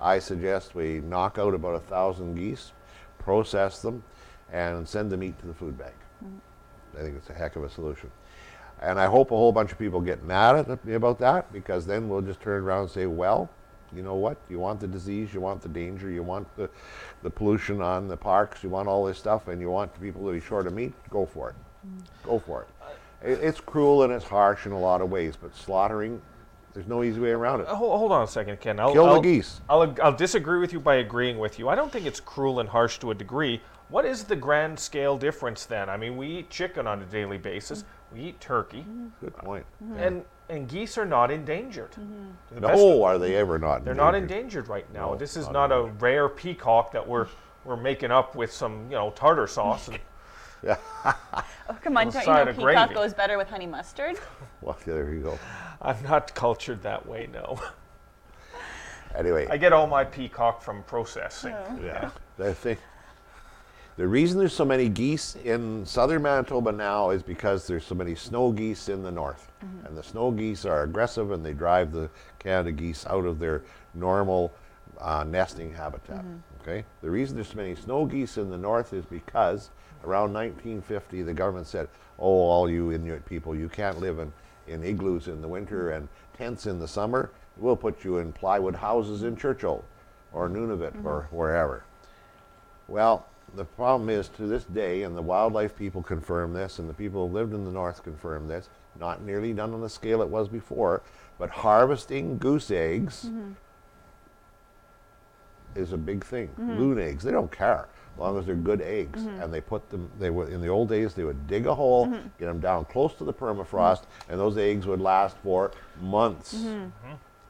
I 0.00 0.20
suggest 0.20 0.74
we 0.74 1.00
knock 1.00 1.38
out 1.38 1.54
about 1.54 1.74
a 1.74 1.80
thousand 1.80 2.36
geese, 2.36 2.72
process 3.18 3.82
them, 3.82 4.04
and 4.52 4.88
send 4.88 5.10
the 5.10 5.16
meat 5.16 5.38
to 5.40 5.46
the 5.46 5.54
food 5.54 5.76
bank. 5.76 5.94
I 6.96 7.02
think 7.02 7.16
it's 7.16 7.30
a 7.30 7.34
heck 7.34 7.56
of 7.56 7.64
a 7.64 7.70
solution. 7.70 8.10
And 8.80 8.98
I 9.00 9.06
hope 9.06 9.30
a 9.30 9.36
whole 9.36 9.52
bunch 9.52 9.72
of 9.72 9.78
people 9.78 10.00
get 10.00 10.22
mad 10.24 10.56
at 10.56 10.84
me 10.84 10.94
about 10.94 11.18
that 11.18 11.52
because 11.52 11.84
then 11.86 12.08
we'll 12.08 12.20
just 12.22 12.40
turn 12.40 12.62
around 12.62 12.82
and 12.82 12.90
say, 12.90 13.06
well, 13.06 13.50
you 13.94 14.02
know 14.02 14.14
what? 14.14 14.36
You 14.48 14.58
want 14.58 14.80
the 14.80 14.86
disease, 14.86 15.32
you 15.32 15.40
want 15.40 15.62
the 15.62 15.68
danger, 15.68 16.10
you 16.10 16.22
want 16.22 16.46
the, 16.56 16.68
the 17.22 17.30
pollution 17.30 17.80
on 17.80 18.06
the 18.06 18.16
parks, 18.16 18.62
you 18.62 18.68
want 18.68 18.86
all 18.86 19.04
this 19.04 19.18
stuff, 19.18 19.48
and 19.48 19.60
you 19.60 19.70
want 19.70 19.98
people 20.00 20.24
to 20.26 20.32
be 20.32 20.40
short 20.40 20.66
of 20.66 20.74
meat, 20.74 20.92
go 21.10 21.24
for 21.26 21.50
it. 21.50 21.56
Go 22.22 22.38
for 22.38 22.62
it. 22.62 23.28
it. 23.30 23.38
It's 23.42 23.60
cruel 23.60 24.02
and 24.02 24.12
it's 24.12 24.24
harsh 24.26 24.66
in 24.66 24.72
a 24.72 24.78
lot 24.78 25.00
of 25.00 25.10
ways, 25.10 25.34
but 25.40 25.56
slaughtering, 25.56 26.20
there's 26.74 26.86
no 26.86 27.02
easy 27.02 27.18
way 27.18 27.30
around 27.30 27.62
it. 27.62 27.66
Uh, 27.66 27.74
Hold, 27.74 27.98
hold 27.98 28.12
on 28.12 28.22
a 28.22 28.26
second, 28.28 28.60
Ken. 28.60 28.78
I'll, 28.78 28.92
Kill 28.92 29.06
the 29.06 29.12
I'll- 29.12 29.22
geese. 29.22 29.60
I'll, 29.68 29.94
I'll 30.02 30.12
disagree 30.14 30.58
with 30.60 30.72
you 30.72 30.80
by 30.80 30.96
agreeing 30.96 31.38
with 31.38 31.58
you. 31.58 31.68
I 31.68 31.74
don't 31.74 31.90
think 31.90 32.04
it's 32.06 32.20
cruel 32.20 32.60
and 32.60 32.68
harsh 32.68 32.98
to 32.98 33.10
a 33.10 33.14
degree. 33.14 33.60
What 33.88 34.04
is 34.04 34.24
the 34.24 34.36
grand 34.36 34.78
scale 34.78 35.16
difference 35.16 35.64
then? 35.64 35.88
I 35.88 35.96
mean, 35.96 36.18
we 36.18 36.26
eat 36.28 36.50
chicken 36.50 36.86
on 36.86 37.00
a 37.00 37.06
daily 37.06 37.38
basis. 37.38 37.84
We 38.12 38.20
eat 38.20 38.40
turkey, 38.40 38.80
mm-hmm. 38.80 39.08
Good 39.20 39.36
point. 39.36 39.66
Mm-hmm. 39.82 39.98
and 39.98 40.24
and 40.48 40.68
geese 40.68 40.96
are 40.96 41.04
not 41.04 41.30
endangered. 41.30 41.92
To 41.92 42.00
the 42.54 42.60
best 42.62 42.78
No, 42.78 43.04
are 43.04 43.18
they 43.18 43.36
ever 43.36 43.58
not? 43.58 43.84
They're 43.84 43.94
not 43.94 44.14
endangered? 44.14 44.36
endangered 44.64 44.68
right 44.68 44.92
now. 44.94 45.10
No, 45.10 45.16
this 45.16 45.36
is 45.36 45.46
not 45.46 45.68
not 45.68 45.72
a 45.72 45.82
rare 45.84 46.28
peacock 46.28 46.92
that 46.92 47.06
we're 47.06 47.26
we're 47.64 47.76
making 47.76 48.10
up 48.10 48.34
with 48.34 48.52
some 48.52 48.84
you 48.90 48.96
know 48.96 49.10
tartar 49.10 49.46
sauce. 49.46 49.88
And, 49.88 49.98
Oh, 51.70 51.76
come 51.82 51.96
on, 51.96 52.06
don't 52.06 52.14
you 52.14 52.22
side 52.22 52.46
know 52.46 52.50
of 52.50 52.56
peacock 52.56 52.88
gravy. 52.88 52.94
goes 52.94 53.14
better 53.14 53.36
with 53.38 53.48
honey 53.48 53.66
mustard? 53.66 54.18
Well, 54.60 54.76
there 54.84 55.12
you 55.14 55.20
go. 55.20 55.38
I'm 55.80 56.02
not 56.02 56.34
cultured 56.34 56.82
that 56.82 57.06
way. 57.06 57.28
No, 57.32 57.60
Anyway, 59.14 59.46
I 59.48 59.56
get 59.56 59.72
all 59.72 59.86
my 59.86 60.04
peacock 60.04 60.60
from 60.62 60.82
processing. 60.82 61.54
Yeah. 61.82 62.10
The 62.36 62.54
thing, 62.54 62.76
the 63.98 64.06
reason 64.06 64.38
there's 64.38 64.52
so 64.52 64.64
many 64.64 64.88
geese 64.88 65.34
in 65.44 65.84
southern 65.84 66.22
Manitoba 66.22 66.70
now 66.70 67.10
is 67.10 67.20
because 67.20 67.66
there's 67.66 67.84
so 67.84 67.96
many 67.96 68.14
snow 68.14 68.52
geese 68.52 68.88
in 68.88 69.02
the 69.02 69.10
north. 69.10 69.50
Mm-hmm. 69.64 69.86
And 69.86 69.98
the 69.98 70.04
snow 70.04 70.30
geese 70.30 70.64
are 70.64 70.84
aggressive 70.84 71.32
and 71.32 71.44
they 71.44 71.52
drive 71.52 71.90
the 71.90 72.08
Canada 72.38 72.70
geese 72.70 73.04
out 73.06 73.24
of 73.24 73.40
their 73.40 73.62
normal 73.94 74.52
uh, 75.00 75.24
nesting 75.24 75.74
habitat. 75.74 76.20
Mm-hmm. 76.20 76.60
Okay? 76.62 76.84
The 77.02 77.10
reason 77.10 77.34
there's 77.34 77.48
so 77.48 77.56
many 77.56 77.74
snow 77.74 78.06
geese 78.06 78.38
in 78.38 78.50
the 78.50 78.56
north 78.56 78.92
is 78.92 79.04
because 79.04 79.70
around 80.04 80.32
1950 80.32 81.22
the 81.22 81.34
government 81.34 81.66
said, 81.66 81.88
oh, 82.20 82.28
all 82.28 82.70
you 82.70 82.92
Inuit 82.92 83.26
people, 83.26 83.52
you 83.52 83.68
can't 83.68 83.98
live 83.98 84.20
in, 84.20 84.32
in 84.68 84.84
igloos 84.84 85.26
in 85.26 85.42
the 85.42 85.48
winter 85.48 85.90
and 85.90 86.06
tents 86.36 86.66
in 86.66 86.78
the 86.78 86.86
summer. 86.86 87.32
We'll 87.56 87.74
put 87.74 88.04
you 88.04 88.18
in 88.18 88.32
plywood 88.32 88.76
houses 88.76 89.24
in 89.24 89.34
Churchill 89.34 89.84
or 90.32 90.48
Nunavut 90.48 90.92
mm-hmm. 90.92 91.08
or 91.08 91.26
wherever. 91.32 91.82
Well, 92.86 93.26
the 93.56 93.64
problem 93.64 94.08
is 94.10 94.28
to 94.30 94.46
this 94.46 94.64
day, 94.64 95.02
and 95.02 95.16
the 95.16 95.22
wildlife 95.22 95.76
people 95.76 96.02
confirm 96.02 96.52
this, 96.52 96.78
and 96.78 96.88
the 96.88 96.94
people 96.94 97.28
who 97.28 97.34
lived 97.34 97.54
in 97.54 97.64
the 97.64 97.70
north 97.70 98.02
confirm 98.02 98.48
this, 98.48 98.68
not 98.98 99.22
nearly 99.22 99.52
done 99.52 99.74
on 99.74 99.80
the 99.80 99.88
scale 99.88 100.22
it 100.22 100.28
was 100.28 100.48
before, 100.48 101.02
but 101.38 101.50
harvesting 101.50 102.38
goose 102.38 102.70
eggs 102.70 103.26
mm-hmm. 103.26 103.52
is 105.74 105.92
a 105.92 105.96
big 105.96 106.24
thing. 106.24 106.48
Mm-hmm. 106.48 106.78
Loon 106.78 106.98
eggs, 106.98 107.24
they 107.24 107.32
don't 107.32 107.50
care 107.50 107.86
as 108.14 108.20
long 108.20 108.38
as 108.38 108.46
they're 108.46 108.54
good 108.56 108.80
eggs. 108.80 109.20
Mm-hmm. 109.20 109.42
And 109.42 109.54
they 109.54 109.60
put 109.60 109.88
them, 109.90 110.10
they 110.18 110.30
would, 110.30 110.48
in 110.48 110.60
the 110.60 110.68
old 110.68 110.88
days, 110.88 111.14
they 111.14 111.24
would 111.24 111.46
dig 111.46 111.66
a 111.66 111.74
hole, 111.74 112.06
get 112.38 112.46
them 112.46 112.60
down 112.60 112.84
close 112.86 113.14
to 113.14 113.24
the 113.24 113.32
permafrost, 113.32 114.02
and 114.28 114.40
those 114.40 114.56
eggs 114.58 114.86
would 114.86 115.00
last 115.00 115.36
for 115.38 115.70
months. 116.00 116.54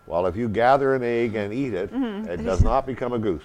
Well, 0.09 0.27
if 0.27 0.37
you 0.37 0.49
gather 0.49 0.95
an 0.95 1.03
egg 1.03 1.35
and 1.35 1.53
eat 1.53 1.75
it, 1.75 1.93
mm-hmm. 1.93 2.27
it 2.31 2.39
mm-hmm. 2.39 2.47
does 2.47 2.63
not 2.63 2.87
become 2.87 3.13
a 3.13 3.19
goose. 3.19 3.45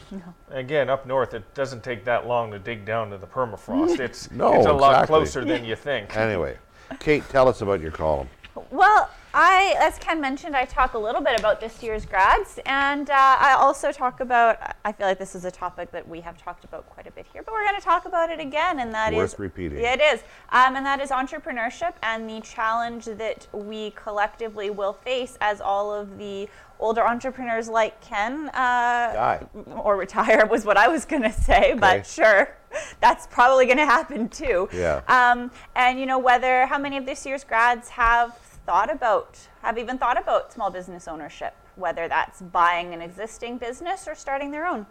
Again, 0.49 0.89
up 0.89 1.05
north, 1.05 1.33
it 1.33 1.53
doesn't 1.53 1.83
take 1.83 2.05
that 2.05 2.25
long 2.25 2.51
to 2.51 2.59
dig 2.59 2.85
down 2.85 3.09
to 3.09 3.17
the 3.17 3.27
permafrost. 3.27 3.99
It's 4.03 4.31
No, 4.31 4.53
it's 4.53 4.65
a 4.65 4.71
lot 4.71 5.05
closer 5.05 5.43
than 5.43 5.65
you 5.65 5.75
think. 5.75 6.15
Anyway, 6.15 6.57
Kate, 6.99 7.27
tell 7.27 7.49
us 7.49 7.61
about 7.61 7.81
your 7.81 7.91
column. 7.91 8.29
Well, 8.71 9.09
I, 9.35 9.75
as 9.79 9.97
Ken 9.97 10.21
mentioned, 10.21 10.55
I 10.55 10.65
talk 10.65 10.93
a 10.93 10.97
little 10.99 11.21
bit 11.21 11.39
about 11.39 11.59
this 11.59 11.81
year's 11.81 12.05
grads, 12.05 12.59
and 12.67 13.09
uh, 13.09 13.13
I 13.15 13.55
also 13.57 13.91
talk 13.91 14.19
about. 14.19 14.57
I 14.85 14.91
feel 14.91 15.07
like 15.07 15.17
this 15.17 15.33
is 15.33 15.43
a 15.43 15.49
topic 15.51 15.91
that 15.91 16.07
we 16.07 16.21
have 16.21 16.37
talked 16.37 16.63
about 16.65 16.87
quite 16.89 17.07
a 17.07 17.11
bit 17.11 17.25
here, 17.33 17.41
but 17.41 17.51
we're 17.51 17.63
going 17.63 17.79
to 17.79 17.81
talk 17.85 18.05
about 18.05 18.29
it 18.29 18.39
again, 18.39 18.79
and 18.79 18.93
that 18.93 19.11
is 19.11 19.17
Worth 19.17 19.39
repeating. 19.39 19.79
Yeah, 19.79 19.93
it 19.93 20.01
is, 20.01 20.21
um, 20.49 20.75
and 20.75 20.85
that 20.85 21.01
is 21.01 21.09
entrepreneurship 21.09 21.93
and 22.03 22.29
the 22.29 22.41
challenge 22.41 23.05
that 23.05 23.47
we 23.53 23.91
collectively 23.91 24.69
will 24.69 24.93
face 24.93 25.35
as 25.41 25.61
all 25.61 25.91
of 25.91 26.19
the 26.19 26.47
older 26.79 27.01
entrepreneurs 27.07 27.67
like 27.69 27.99
Ken 28.01 28.49
uh, 28.49 28.51
Die. 28.53 29.45
or 29.77 29.95
retire 29.95 30.45
was 30.45 30.63
what 30.65 30.77
I 30.77 30.87
was 30.89 31.05
going 31.05 31.23
to 31.23 31.31
say, 31.31 31.71
Okay. 31.71 31.79
but 31.79 32.05
sure, 32.05 32.55
that's 33.01 33.25
probably 33.27 33.65
going 33.65 33.77
to 33.77 33.85
happen 33.85 34.29
too. 34.29 34.69
Yeah. 34.71 35.01
Um, 35.07 35.49
and 35.75 35.99
you 35.99 36.05
know 36.05 36.19
whether 36.19 36.67
how 36.67 36.77
many 36.77 36.97
of 36.97 37.05
this 37.07 37.25
year's 37.25 37.43
grads 37.43 37.89
have 37.89 38.37
thought 38.65 38.91
about, 38.91 39.39
have 39.61 39.77
even 39.77 39.97
thought 39.97 40.19
about 40.19 40.53
small 40.53 40.69
business 40.69 41.07
ownership, 41.07 41.53
whether 41.75 42.07
that's 42.07 42.41
buying 42.41 42.93
an 42.93 43.01
existing 43.01 43.57
business 43.57 44.07
or 44.07 44.15
starting 44.15 44.51
their 44.51 44.65
own. 44.65 44.85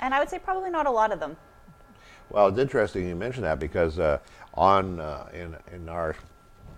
And 0.00 0.14
I 0.14 0.20
would 0.20 0.28
say 0.28 0.38
probably 0.38 0.70
not 0.70 0.86
a 0.86 0.90
lot 0.90 1.12
of 1.12 1.20
them. 1.20 1.36
Well, 2.30 2.48
it's 2.48 2.58
interesting 2.58 3.08
you 3.08 3.16
mention 3.16 3.42
that 3.42 3.58
because 3.58 3.98
uh, 3.98 4.18
on 4.54 5.00
uh, 5.00 5.28
in 5.32 5.56
in 5.72 5.88
our 5.88 6.14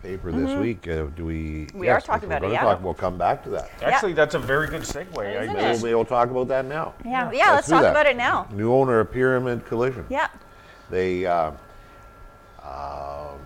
paper 0.02 0.32
this 0.32 0.56
week, 0.59 0.88
uh, 0.88 1.06
do 1.16 1.26
we? 1.26 1.66
Mm-hmm. 1.66 1.78
We 1.78 1.88
are 1.88 2.00
talking 2.00 2.28
we're 2.28 2.37
about 2.37 2.44
it, 2.44 2.52
gonna 2.52 2.54
yeah. 2.54 2.75
Talk, 2.75 2.82
we'll 2.82 2.94
come 2.94 3.18
back 3.18 3.42
to 3.44 3.50
that. 3.50 3.70
Actually, 3.82 4.12
that's 4.14 4.35
a 4.35 4.38
very 4.38 4.68
good 4.68 4.82
segue. 4.82 5.18
I- 5.18 5.42
Isn't 5.42 5.56
I- 5.56 5.73
it? 5.73 5.82
We'll, 5.82 5.97
we'll 5.97 6.04
talk 6.04 6.30
about 6.30 6.49
that 6.49 6.64
now. 6.64 6.94
Yeah, 7.04 7.30
yeah. 7.32 7.52
Let's, 7.52 7.66
do 7.66 7.73
talk 7.75 7.82
that. 7.82 7.90
about 7.90 8.06
it 8.06 8.16
now. 8.16 8.47
New 8.52 8.73
owner 8.73 9.00
of 9.00 9.12
Pyramid 9.12 9.66
Collision. 9.66 10.06
Yeah. 10.09 10.28
They, 10.88 11.26
uh, 11.26 11.50
um, 11.50 11.56
I'm 12.64 12.70
off 12.73 13.40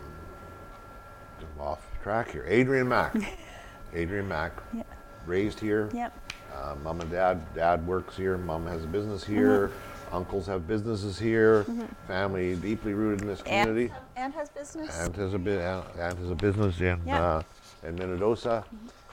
track 2.05 2.31
here. 2.31 2.45
Adrian 2.47 2.87
Mack. 2.87 3.17
Adrian 3.95 4.29
Mack, 4.29 4.53
Yeah. 4.77 4.83
raised 5.27 5.59
here. 5.59 5.89
Yep. 5.95 6.13
Uh, 6.55 6.75
mom 6.85 7.01
and 7.01 7.11
dad, 7.11 7.41
dad 7.55 7.85
works 7.87 8.15
here. 8.17 8.37
Mom 8.37 8.67
has 8.67 8.85
a 8.85 8.87
business 8.87 9.25
here. 9.25 9.69
Mm-hmm. 9.69 10.15
Uncles 10.17 10.47
have 10.47 10.69
businesses 10.69 11.19
here. 11.19 11.65
Family 12.07 12.55
deeply 12.57 12.93
rooted 12.93 13.23
in 13.23 13.27
this 13.27 13.41
community. 13.43 13.87
And, 14.17 14.27
and 14.27 14.35
has 14.35 14.51
business. 14.51 14.97
Aunt 15.01 15.17
has 15.17 15.33
a 15.33 15.39
bit. 15.39 15.61
Aunt 15.61 16.19
has 16.19 16.31
a 16.31 16.35
business 16.35 16.79
in 16.81 17.01
Yeah. 17.07 17.25
uh, 17.25 17.43
in 17.83 17.97
Minnedosa, 17.97 18.65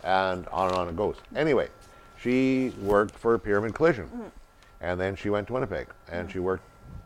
and 0.03 0.45
on 0.49 0.67
and 0.67 0.75
on 0.77 0.89
it 0.89 0.95
goes. 0.97 1.15
Anyway, 1.35 1.69
she 2.19 2.73
worked 2.81 3.15
for 3.15 3.37
Pyramid 3.39 3.73
Collision, 3.73 4.07
Mm-hmm. 4.07 4.27
and 4.81 4.99
then 4.99 5.15
she 5.15 5.29
went 5.29 5.47
to 5.47 5.53
Winnipeg, 5.53 5.87
and 6.11 6.29
she 6.29 6.39
worked 6.39 6.63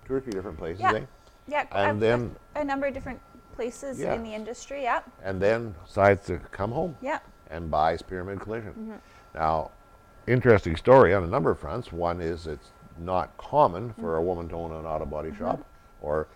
two 0.08 0.16
or 0.16 0.20
three 0.20 0.34
different 0.34 0.58
places. 0.58 0.82
Yeah. 0.82 0.94
eh? 0.94 1.02
yeah. 1.48 1.66
and 1.72 1.98
a- 1.98 2.00
then- 2.02 2.36
a 2.56 2.64
number 2.66 2.88
of 2.88 2.94
different 2.96 3.22
places 3.56 4.00
Yeah. 4.00 4.14
in 4.14 4.24
the 4.24 4.34
industry. 4.34 4.84
Yeah. 4.84 5.02
and 5.24 5.42
then 5.42 5.76
decides 5.86 6.26
to 6.28 6.38
come 6.52 6.72
home 6.72 6.96
Yeah. 7.02 7.20
and 7.50 7.72
buys 7.72 8.02
Pyramid 8.02 8.40
Collision. 8.40 8.72
Mm-hmm. 8.74 8.96
Now, 9.36 9.72
interesting 10.28 10.76
story 10.76 11.14
on 11.14 11.24
a 11.24 11.28
number 11.28 11.52
of 11.52 11.60
fronts. 11.60 11.92
One 11.92 12.22
is 12.22 12.48
it's 12.48 12.70
not 13.00 13.36
common 13.38 13.94
for 13.94 14.02
Mm-hmm. 14.02 14.16
a 14.18 14.22
woman 14.22 14.50
to 14.50 14.56
own 14.56 14.72
an 14.72 14.86
auto 14.86 15.06
body 15.06 15.34
shop, 15.38 15.60
or 16.02 16.28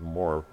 more 0.00 0.44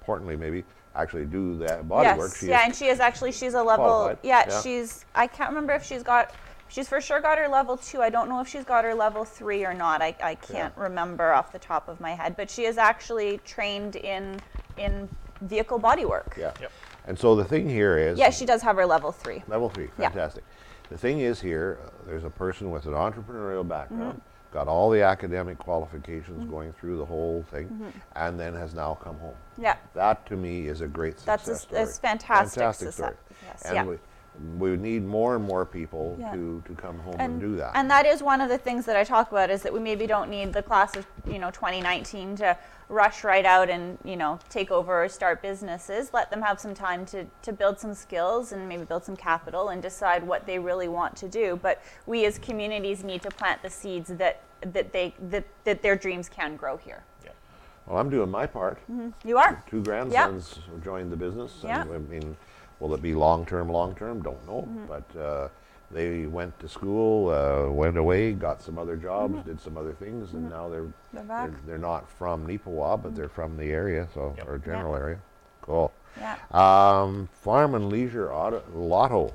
importantly, 0.00 0.36
maybe 0.36 0.64
actually 0.94 1.24
do 1.26 1.58
that 1.58 1.86
body 1.88 2.06
yes. 2.06 2.18
work. 2.18 2.34
She 2.36 2.46
yeah, 2.46 2.60
is 2.60 2.64
and 2.66 2.74
she 2.74 2.86
is 2.86 3.00
actually 3.00 3.32
she's 3.32 3.54
a 3.54 3.62
level. 3.62 3.84
qualified, 3.84 4.18
Yeah, 4.22 4.44
yeah. 4.48 4.60
she's. 4.62 5.04
I 5.14 5.26
can't 5.26 5.50
remember 5.50 5.72
if 5.74 5.84
she's 5.84 6.02
got. 6.02 6.32
She's 6.68 6.88
for 6.88 7.00
sure 7.00 7.20
got 7.20 7.38
her 7.38 7.46
level 7.46 7.76
two. 7.76 8.02
I 8.02 8.10
don't 8.10 8.28
know 8.28 8.40
if 8.40 8.48
she's 8.48 8.64
got 8.64 8.82
her 8.84 8.94
level 8.94 9.24
three 9.24 9.64
or 9.64 9.72
not. 9.72 10.02
I, 10.02 10.16
I 10.20 10.34
can't 10.34 10.76
remember 10.76 11.32
off 11.32 11.52
the 11.52 11.60
top 11.60 11.86
of 11.88 12.00
my 12.00 12.10
head. 12.12 12.34
But 12.36 12.50
she 12.50 12.64
is 12.64 12.76
actually 12.76 13.38
trained 13.44 13.94
in 13.94 14.40
in 14.78 15.08
vehicle 15.42 15.78
body 15.78 16.04
work. 16.04 16.34
Yeah. 16.38 16.52
Yep. 16.60 16.72
And 17.06 17.18
so 17.18 17.34
the 17.36 17.44
thing 17.44 17.68
here 17.68 17.98
is 17.98 18.18
Yeah, 18.18 18.30
she 18.30 18.46
does 18.46 18.62
have 18.62 18.76
her 18.76 18.86
level 18.86 19.12
three. 19.12 19.42
level 19.48 19.68
three, 19.68 19.88
Yeah. 19.98 20.08
fantastic. 20.08 20.44
The 20.90 20.98
thing 20.98 21.20
is 21.20 21.40
here, 21.40 21.78
uh, 21.84 21.88
there's 22.06 22.24
a 22.24 22.30
person 22.30 22.70
with 22.70 22.86
an 22.86 22.92
entrepreneurial 22.92 23.66
background, 23.66 24.14
Mm-hmm. 24.20 24.52
got 24.54 24.68
all 24.68 24.90
the 24.90 25.02
academic 25.02 25.58
qualifications 25.58 26.48
going 26.50 26.72
through 26.72 26.96
the 26.98 27.04
whole 27.04 27.44
thing, 27.50 27.66
Mm-hmm. 27.68 27.88
and 28.16 28.38
then 28.40 28.54
has 28.54 28.74
now 28.74 28.94
come 29.02 29.18
home. 29.18 29.34
Yeah. 29.58 29.76
That 29.94 30.26
to 30.26 30.36
me 30.36 30.66
is 30.68 30.80
a 30.80 30.86
great 30.88 31.18
success 31.18 31.46
That's 31.46 31.48
a, 31.48 31.56
story. 31.62 31.84
that's 31.84 31.98
fantastic. 31.98 32.60
Fantastic 32.60 32.88
success. 32.88 32.94
story. 33.14 33.16
Yes, 33.46 33.62
And 33.66 33.74
yeah. 33.74 33.84
we, 33.84 33.98
we 34.58 34.76
need 34.76 35.04
more 35.04 35.36
and 35.36 35.44
more 35.44 35.64
people 35.64 36.16
Yeah. 36.18 36.32
to, 36.34 36.62
to 36.66 36.74
come 36.74 36.98
home 37.00 37.16
and, 37.18 37.40
do 37.40 37.56
that. 37.56 37.72
And 37.74 37.90
that 37.90 38.06
is 38.06 38.22
one 38.22 38.40
of 38.40 38.48
the 38.48 38.58
things 38.58 38.84
that 38.86 38.96
I 38.96 39.04
talk 39.04 39.30
about 39.30 39.50
is 39.50 39.62
that 39.62 39.72
we 39.72 39.80
maybe 39.80 40.06
don't 40.06 40.30
need 40.30 40.52
the 40.52 40.62
class 40.62 40.96
of 40.96 41.06
you 41.26 41.38
know 41.38 41.50
2019 41.50 42.36
to 42.36 42.56
rush 42.88 43.24
right 43.24 43.44
out 43.44 43.68
and 43.68 43.98
you 44.04 44.16
know 44.16 44.38
take 44.48 44.70
over 44.70 45.04
or 45.04 45.08
start 45.08 45.42
businesses. 45.42 46.10
Let 46.12 46.30
them 46.30 46.42
have 46.42 46.60
some 46.60 46.74
time 46.74 47.06
to 47.06 47.26
to 47.42 47.52
build 47.52 47.78
some 47.80 47.94
skills 47.94 48.52
and 48.52 48.68
maybe 48.68 48.84
build 48.84 49.04
some 49.04 49.16
capital 49.16 49.70
and 49.70 49.82
decide 49.82 50.22
what 50.22 50.46
they 50.46 50.58
really 50.58 50.88
want 50.88 51.16
to 51.16 51.28
do. 51.28 51.58
But 51.62 51.82
we 52.06 52.24
as 52.26 52.38
communities 52.38 53.02
need 53.04 53.22
to 53.22 53.30
plant 53.30 53.62
the 53.62 53.70
seeds 53.70 54.08
that 54.08 54.42
that 54.60 54.92
they 54.92 55.14
that, 55.30 55.44
that 55.64 55.82
their 55.82 55.96
dreams 55.96 56.28
can 56.28 56.56
grow 56.56 56.76
here. 56.76 57.02
Yeah. 57.24 57.30
well, 57.86 57.98
I'm 57.98 58.10
doing 58.10 58.30
my 58.30 58.46
part. 58.46 58.78
Mm-hmm. 58.90 59.28
You 59.28 59.38
are. 59.38 59.62
Two 59.68 59.82
grandsons 59.82 60.58
joined 60.84 61.10
the 61.10 61.16
business. 61.16 61.60
Yeah. 61.62 61.82
I 61.82 61.98
mean, 61.98 62.36
will 62.80 62.94
it 62.94 63.02
be 63.02 63.14
long 63.14 63.46
term, 63.46 63.68
long 63.68 63.94
term? 63.94 64.22
Don't 64.22 64.44
know. 64.46 64.62
Mm-hmm. 64.68 64.86
But 64.86 65.18
uh, 65.20 65.48
they 65.90 66.26
went 66.26 66.58
to 66.60 66.68
school, 66.68 67.30
uh, 67.30 67.70
went 67.70 67.96
away, 67.96 68.32
got 68.32 68.60
some 68.62 68.78
other 68.78 68.96
jobs, 68.96 69.34
Mm-hmm. 69.34 69.48
did 69.48 69.60
some 69.60 69.76
other 69.76 69.92
things, 69.92 70.32
and 70.34 70.50
now 70.50 70.68
they're 70.68 70.86
They're 71.12 71.22
back. 71.24 71.50
They're, 71.50 71.60
they're 71.66 71.78
not 71.78 72.08
from 72.10 72.46
Neepawa, 72.46 73.02
but 73.02 73.14
they're 73.14 73.28
from 73.28 73.56
the 73.56 73.70
area, 73.70 74.08
so 74.14 74.34
Yep. 74.38 74.48
or 74.48 74.58
general 74.58 74.94
area. 74.96 75.18
Cool. 75.62 75.92
Yeah. 76.18 76.36
Um, 76.52 77.28
farm 77.32 77.74
and 77.74 77.88
leisure 77.90 78.32
auto, 78.32 78.62
lotto, 78.74 79.32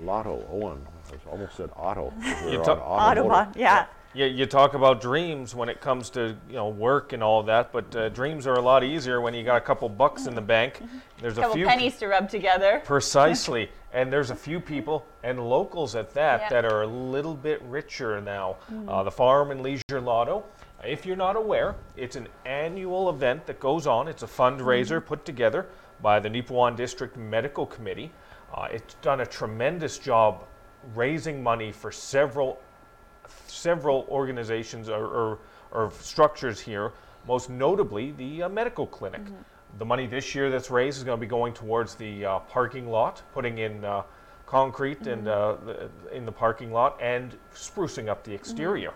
lotto. 0.00 0.44
Eoin, 0.52 0.78
I 1.12 1.30
almost 1.30 1.56
said 1.56 1.70
auto. 1.76 2.10
'cause 2.20 2.42
we're 2.44 2.50
You 2.52 2.58
on 2.60 2.64
talk- 2.64 2.80
automotive. 2.80 3.24
Autobahn. 3.30 3.56
Yeah. 3.56 3.86
You, 4.12 4.26
you 4.26 4.44
talk 4.46 4.74
about 4.74 5.00
dreams 5.00 5.54
when 5.54 5.68
it 5.68 5.80
comes 5.80 6.10
to 6.10 6.36
you 6.48 6.56
know 6.56 6.68
work 6.68 7.12
and 7.12 7.22
all 7.22 7.44
that, 7.44 7.70
but 7.70 7.94
uh, 7.94 8.08
dreams 8.08 8.44
are 8.46 8.54
a 8.54 8.60
lot 8.60 8.82
easier 8.82 9.20
when 9.20 9.34
you 9.34 9.44
got 9.44 9.56
a 9.56 9.60
couple 9.60 9.88
bucks 9.88 10.26
in 10.26 10.34
the 10.34 10.40
bank. 10.40 10.82
There's 11.20 11.38
a 11.38 11.42
Couple 11.42 11.54
few 11.54 11.66
pennies 11.66 11.96
to 11.98 12.08
rub 12.08 12.28
together. 12.28 12.82
precisely, 12.84 13.70
and 13.92 14.12
there's 14.12 14.30
a 14.30 14.34
few 14.34 14.58
people 14.58 15.06
and 15.22 15.48
locals 15.48 15.94
at 15.94 16.12
that 16.14 16.40
Yeah. 16.40 16.48
that 16.48 16.64
are 16.64 16.82
a 16.82 16.86
little 16.88 17.34
bit 17.34 17.62
richer 17.62 18.20
now. 18.20 18.56
Uh, 18.88 19.04
the 19.04 19.10
Farm 19.12 19.52
and 19.52 19.62
Leisure 19.62 20.00
Lotto. 20.00 20.44
If 20.82 21.06
you're 21.06 21.14
not 21.14 21.36
aware, 21.36 21.76
it's 21.96 22.16
an 22.16 22.26
annual 22.46 23.10
event 23.10 23.46
that 23.46 23.60
goes 23.60 23.86
on. 23.86 24.08
It's 24.08 24.22
a 24.24 24.26
fundraiser 24.26 25.04
put 25.04 25.24
together 25.24 25.66
by 26.02 26.18
the 26.18 26.28
Nipawan 26.28 26.74
District 26.74 27.16
Medical 27.16 27.66
Committee. 27.66 28.10
Uh, 28.52 28.66
it's 28.72 28.94
done 29.02 29.20
a 29.20 29.26
tremendous 29.26 29.98
job 29.98 30.46
raising 30.96 31.42
money 31.42 31.70
for 31.70 31.92
several 31.92 32.58
several 33.46 34.06
organizations 34.08 34.88
or, 34.88 35.06
or, 35.06 35.38
or 35.72 35.92
structures 36.00 36.60
here, 36.60 36.92
most 37.26 37.50
notably 37.50 38.12
the 38.12 38.44
uh, 38.44 38.48
medical 38.48 38.86
clinic. 38.86 39.22
The 39.78 39.84
money 39.84 40.06
this 40.06 40.34
year 40.34 40.50
that's 40.50 40.70
raised 40.70 40.98
is 40.98 41.04
going 41.04 41.16
to 41.16 41.20
be 41.20 41.28
going 41.28 41.52
towards 41.52 41.94
the 41.94 42.24
uh, 42.24 42.38
parking 42.40 42.88
lot, 42.88 43.22
putting 43.32 43.58
in 43.58 43.84
uh, 43.84 44.02
concrete 44.46 45.06
and 45.06 45.28
uh, 45.28 45.56
the, 45.64 45.90
in 46.12 46.24
the 46.26 46.32
parking 46.32 46.72
lot, 46.72 46.98
and 47.00 47.36
sprucing 47.54 48.08
up 48.08 48.24
the 48.24 48.34
exterior. 48.34 48.92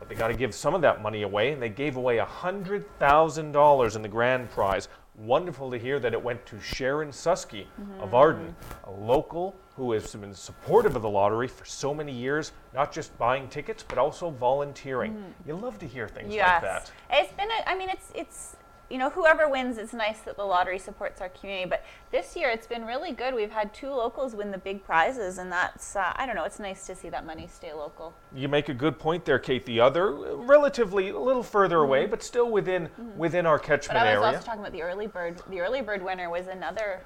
But 0.00 0.08
they 0.08 0.16
got 0.16 0.28
to 0.28 0.34
give 0.34 0.52
some 0.52 0.74
of 0.74 0.80
that 0.82 1.00
money 1.00 1.22
away, 1.22 1.52
and 1.52 1.62
they 1.62 1.68
gave 1.68 1.96
away 1.96 2.18
$100,000 2.18 3.96
in 3.96 4.02
the 4.02 4.08
grand 4.08 4.50
prize. 4.50 4.88
Wonderful 5.16 5.70
to 5.70 5.78
hear 5.78 6.00
that 6.00 6.12
it 6.12 6.20
went 6.20 6.44
to 6.46 6.58
Sharon 6.58 7.10
Susky 7.10 7.66
of 8.00 8.14
Arden, 8.14 8.54
a 8.84 8.90
local 8.90 9.54
who 9.76 9.92
has 9.92 10.14
been 10.14 10.34
supportive 10.34 10.94
of 10.94 11.02
the 11.02 11.08
lottery 11.10 11.48
for 11.48 11.64
so 11.64 11.92
many 11.92 12.12
years, 12.12 12.52
not 12.72 12.92
just 12.92 13.16
buying 13.18 13.48
tickets, 13.48 13.84
but 13.86 13.98
also 13.98 14.30
volunteering. 14.30 15.12
Mm-hmm. 15.12 15.48
You 15.48 15.56
love 15.56 15.78
to 15.80 15.86
hear 15.86 16.06
things 16.06 16.32
Yes. 16.32 16.62
like 16.62 16.62
that. 16.62 16.92
It's 17.10 17.32
been, 17.32 17.50
a, 17.50 17.68
I 17.68 17.76
mean, 17.76 17.88
it's, 17.88 18.12
it's, 18.14 18.56
you 18.90 18.98
know, 18.98 19.10
whoever 19.10 19.48
wins, 19.48 19.78
it's 19.78 19.92
nice 19.92 20.20
that 20.20 20.36
the 20.36 20.44
lottery 20.44 20.78
supports 20.78 21.20
our 21.20 21.30
community. 21.30 21.68
But 21.68 21.84
this 22.12 22.36
year, 22.36 22.50
it's 22.50 22.66
been 22.66 22.84
really 22.84 23.10
good. 23.12 23.34
We've 23.34 23.50
had 23.50 23.74
two 23.74 23.88
locals 23.88 24.36
win 24.36 24.52
the 24.52 24.58
big 24.58 24.84
prizes, 24.84 25.38
and 25.38 25.50
that's, 25.50 25.96
uh, 25.96 26.12
I 26.14 26.26
don't 26.26 26.36
know, 26.36 26.44
it's 26.44 26.60
nice 26.60 26.86
to 26.86 26.94
see 26.94 27.08
that 27.08 27.26
money 27.26 27.48
stay 27.48 27.72
local. 27.72 28.14
You 28.32 28.48
make 28.48 28.68
a 28.68 28.74
good 28.74 28.98
point 28.98 29.24
there, 29.24 29.40
Kate. 29.40 29.66
The 29.66 29.80
other, 29.80 30.12
relatively 30.12 31.08
a 31.08 31.18
little 31.18 31.42
further 31.42 31.78
away, 31.78 32.02
mm-hmm. 32.02 32.10
but 32.10 32.22
still 32.22 32.50
within 32.50 32.88
mm-hmm. 32.88 33.18
within 33.18 33.46
our 33.46 33.58
But 33.58 33.66
catchment 33.66 33.98
I 33.98 34.04
was 34.04 34.24
area. 34.24 34.36
also 34.36 34.46
talking 34.46 34.60
about 34.60 34.72
the 34.72 34.82
early 34.82 35.08
bird. 35.08 35.42
The 35.50 35.60
early 35.60 35.80
bird 35.80 36.02
winner 36.04 36.30
was 36.30 36.46
another. 36.46 37.00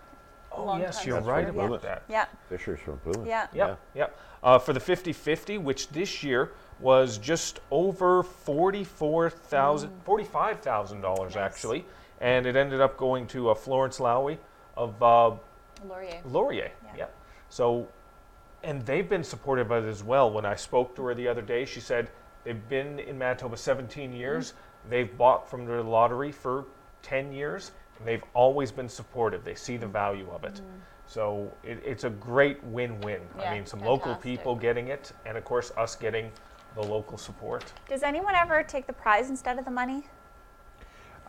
Oh 0.52 0.64
long 0.64 0.80
yes, 0.80 0.98
time 0.98 1.06
you're 1.08 1.16
supporter. 1.18 1.46
right 1.46 1.54
Yeah. 1.54 1.64
about 1.66 1.82
that. 1.82 2.02
Yeah, 2.08 2.26
Fishers 2.48 2.80
from 2.80 2.98
Plymouth. 2.98 3.26
yeah. 3.26 3.46
Yep, 3.54 3.80
yep. 3.94 4.18
Uh, 4.42 4.58
for 4.58 4.72
the 4.72 4.80
50-50, 4.80 5.60
which 5.60 5.88
this 5.88 6.22
year 6.22 6.52
was 6.80 7.18
just 7.18 7.58
over 7.70 8.22
$44,000, 8.22 9.88
$45,000 10.06 11.36
actually, 11.36 11.84
and 12.20 12.46
it 12.46 12.56
ended 12.56 12.80
up 12.80 12.96
going 12.96 13.26
to 13.28 13.50
uh, 13.50 13.54
Florence 13.54 13.98
Lowy 13.98 14.38
of 14.76 15.02
uh, 15.02 15.32
Laurier. 15.88 16.20
Laurier. 16.24 16.70
Yeah. 16.84 16.92
Yeah. 16.96 17.06
So, 17.48 17.88
and 18.62 18.84
they've 18.86 19.08
been 19.08 19.24
supportive 19.24 19.70
of 19.70 19.84
it 19.84 19.88
as 19.88 20.02
well. 20.04 20.30
When 20.30 20.44
I 20.44 20.54
spoke 20.54 20.94
to 20.96 21.04
her 21.06 21.14
the 21.14 21.26
other 21.28 21.42
day, 21.42 21.64
she 21.64 21.80
said 21.80 22.10
they've 22.44 22.68
been 22.68 22.98
in 23.00 23.18
Manitoba 23.18 23.56
17 23.56 24.12
years. 24.12 24.52
Mm-hmm. 24.52 24.90
They've 24.90 25.18
bought 25.18 25.48
from 25.50 25.64
the 25.66 25.82
lottery 25.82 26.32
for 26.32 26.64
10 27.02 27.32
years, 27.32 27.70
and 27.70 27.87
they've 28.04 28.22
always 28.34 28.70
been 28.72 28.88
supportive. 28.88 29.44
They 29.44 29.54
see 29.54 29.76
the 29.76 29.86
value 29.86 30.28
of 30.30 30.44
it. 30.44 30.60
So 31.06 31.50
it, 31.64 31.82
it's 31.84 32.04
a 32.04 32.10
great 32.10 32.62
win-win. 32.64 33.20
I 33.38 33.42
Mm-hmm. 33.42 33.54
Mean, 33.54 33.66
some 33.66 33.80
local 33.80 34.14
people 34.16 34.54
getting 34.54 34.88
it, 34.88 35.12
and 35.24 35.38
of 35.38 35.44
course 35.44 35.72
us 35.76 35.96
getting 35.96 36.30
the 36.74 36.82
local 36.82 37.16
support. 37.18 37.64
Does 37.88 38.02
anyone 38.02 38.34
ever 38.34 38.62
take 38.62 38.86
the 38.86 38.92
prize 38.92 39.30
instead 39.30 39.58
of 39.58 39.64
the 39.64 39.70
money? 39.70 40.04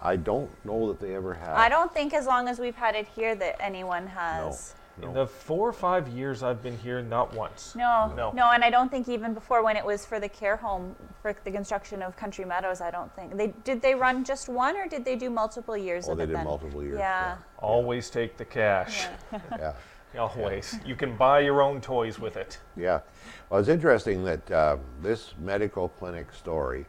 I 0.01 0.15
don't 0.15 0.49
know 0.65 0.87
that 0.87 0.99
they 0.99 1.15
ever 1.15 1.33
have. 1.33 1.57
I 1.57 1.69
don't 1.69 1.93
think 1.93 2.13
as 2.13 2.25
long 2.25 2.47
as 2.47 2.59
we've 2.59 2.75
had 2.75 2.95
it 2.95 3.07
here 3.07 3.35
that 3.35 3.57
anyone 3.59 4.07
has. 4.07 4.75
In 5.01 5.13
the 5.13 5.25
four 5.25 5.67
or 5.67 5.73
five 5.73 6.07
years 6.09 6.43
I've 6.43 6.61
been 6.61 6.77
here, 6.77 7.01
not 7.01 7.33
once. 7.33 7.75
No, 7.75 8.11
No. 8.15 8.31
no, 8.31 8.51
and 8.51 8.63
I 8.63 8.69
don't 8.69 8.89
think 8.89 9.07
even 9.07 9.33
before 9.33 9.63
when 9.63 9.77
it 9.77 9.85
was 9.85 10.05
for 10.05 10.19
the 10.19 10.29
care 10.29 10.57
home 10.57 10.95
for 11.21 11.33
the 11.43 11.51
construction 11.51 12.01
of 12.01 12.15
Country 12.17 12.45
Meadows, 12.45 12.81
I 12.81 12.91
don't 12.91 13.13
think 13.15 13.35
they 13.37 13.47
did. 13.63 13.81
They 13.81 13.95
run 13.95 14.23
just 14.23 14.49
one, 14.49 14.75
or 14.75 14.87
did 14.87 15.05
they 15.05 15.15
do 15.15 15.29
multiple 15.29 15.77
years 15.77 16.07
Oh, 16.07 16.11
of 16.13 16.17
they 16.17 16.25
it 16.25 16.27
did 16.27 16.35
then? 16.37 16.43
multiple 16.45 16.83
years. 16.83 16.99
Yeah. 16.99 17.37
Always 17.59 18.09
take 18.09 18.37
the 18.37 18.45
cash. 18.45 19.07
Yeah. 19.31 19.73
Always. 20.17 20.79
You 20.85 20.95
can 20.95 21.15
buy 21.15 21.39
your 21.41 21.61
own 21.61 21.81
toys 21.81 22.19
with 22.19 22.35
it. 22.35 22.59
Yeah. 22.75 23.01
Well, 23.49 23.59
it's 23.59 23.69
interesting 23.69 24.23
that 24.23 24.49
uh, 24.51 24.77
this 25.03 25.35
medical 25.39 25.89
clinic 25.89 26.33
story 26.33 26.85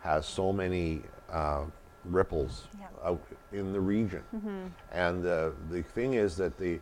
has 0.00 0.24
so 0.24 0.52
many 0.52 1.02
uh, 1.32 1.64
ripples 2.04 2.68
Yeah. 2.78 2.86
out 3.04 3.20
in 3.52 3.72
the 3.72 3.80
region. 3.80 4.22
And 4.92 5.26
uh, 5.26 5.50
the 5.68 5.82
thing 5.82 6.14
is 6.14 6.36
that 6.36 6.56
the 6.58 6.78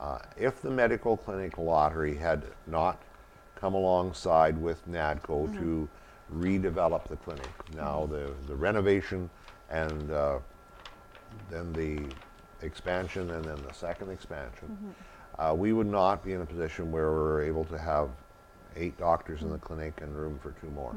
uh, 0.00 0.18
if 0.36 0.60
the 0.62 0.70
medical 0.70 1.16
clinic 1.16 1.58
lottery 1.58 2.14
had 2.14 2.42
not 2.66 3.00
come 3.54 3.74
alongside 3.74 4.60
with 4.60 4.86
NADCO 4.88 5.56
to 5.58 5.88
redevelop 6.34 7.06
the 7.08 7.16
clinic, 7.16 7.48
now 7.74 8.06
the, 8.06 8.32
the 8.46 8.54
renovation 8.54 9.30
and 9.70 10.10
uh, 10.10 10.38
then 11.50 11.72
the 11.72 12.02
expansion 12.64 13.30
and 13.30 13.44
then 13.44 13.56
the 13.66 13.72
second 13.72 14.10
expansion, 14.10 14.94
uh, 15.38 15.54
we 15.56 15.72
would 15.72 15.86
not 15.86 16.24
be 16.24 16.32
in 16.32 16.40
a 16.42 16.46
position 16.46 16.90
where 16.92 17.10
we're 17.10 17.42
able 17.42 17.64
to 17.64 17.78
have 17.78 18.10
eight 18.76 18.96
doctors 18.98 19.42
in 19.42 19.50
the 19.50 19.58
clinic 19.58 20.00
and 20.02 20.14
room 20.14 20.38
for 20.42 20.50
two 20.60 20.68
more. 20.70 20.94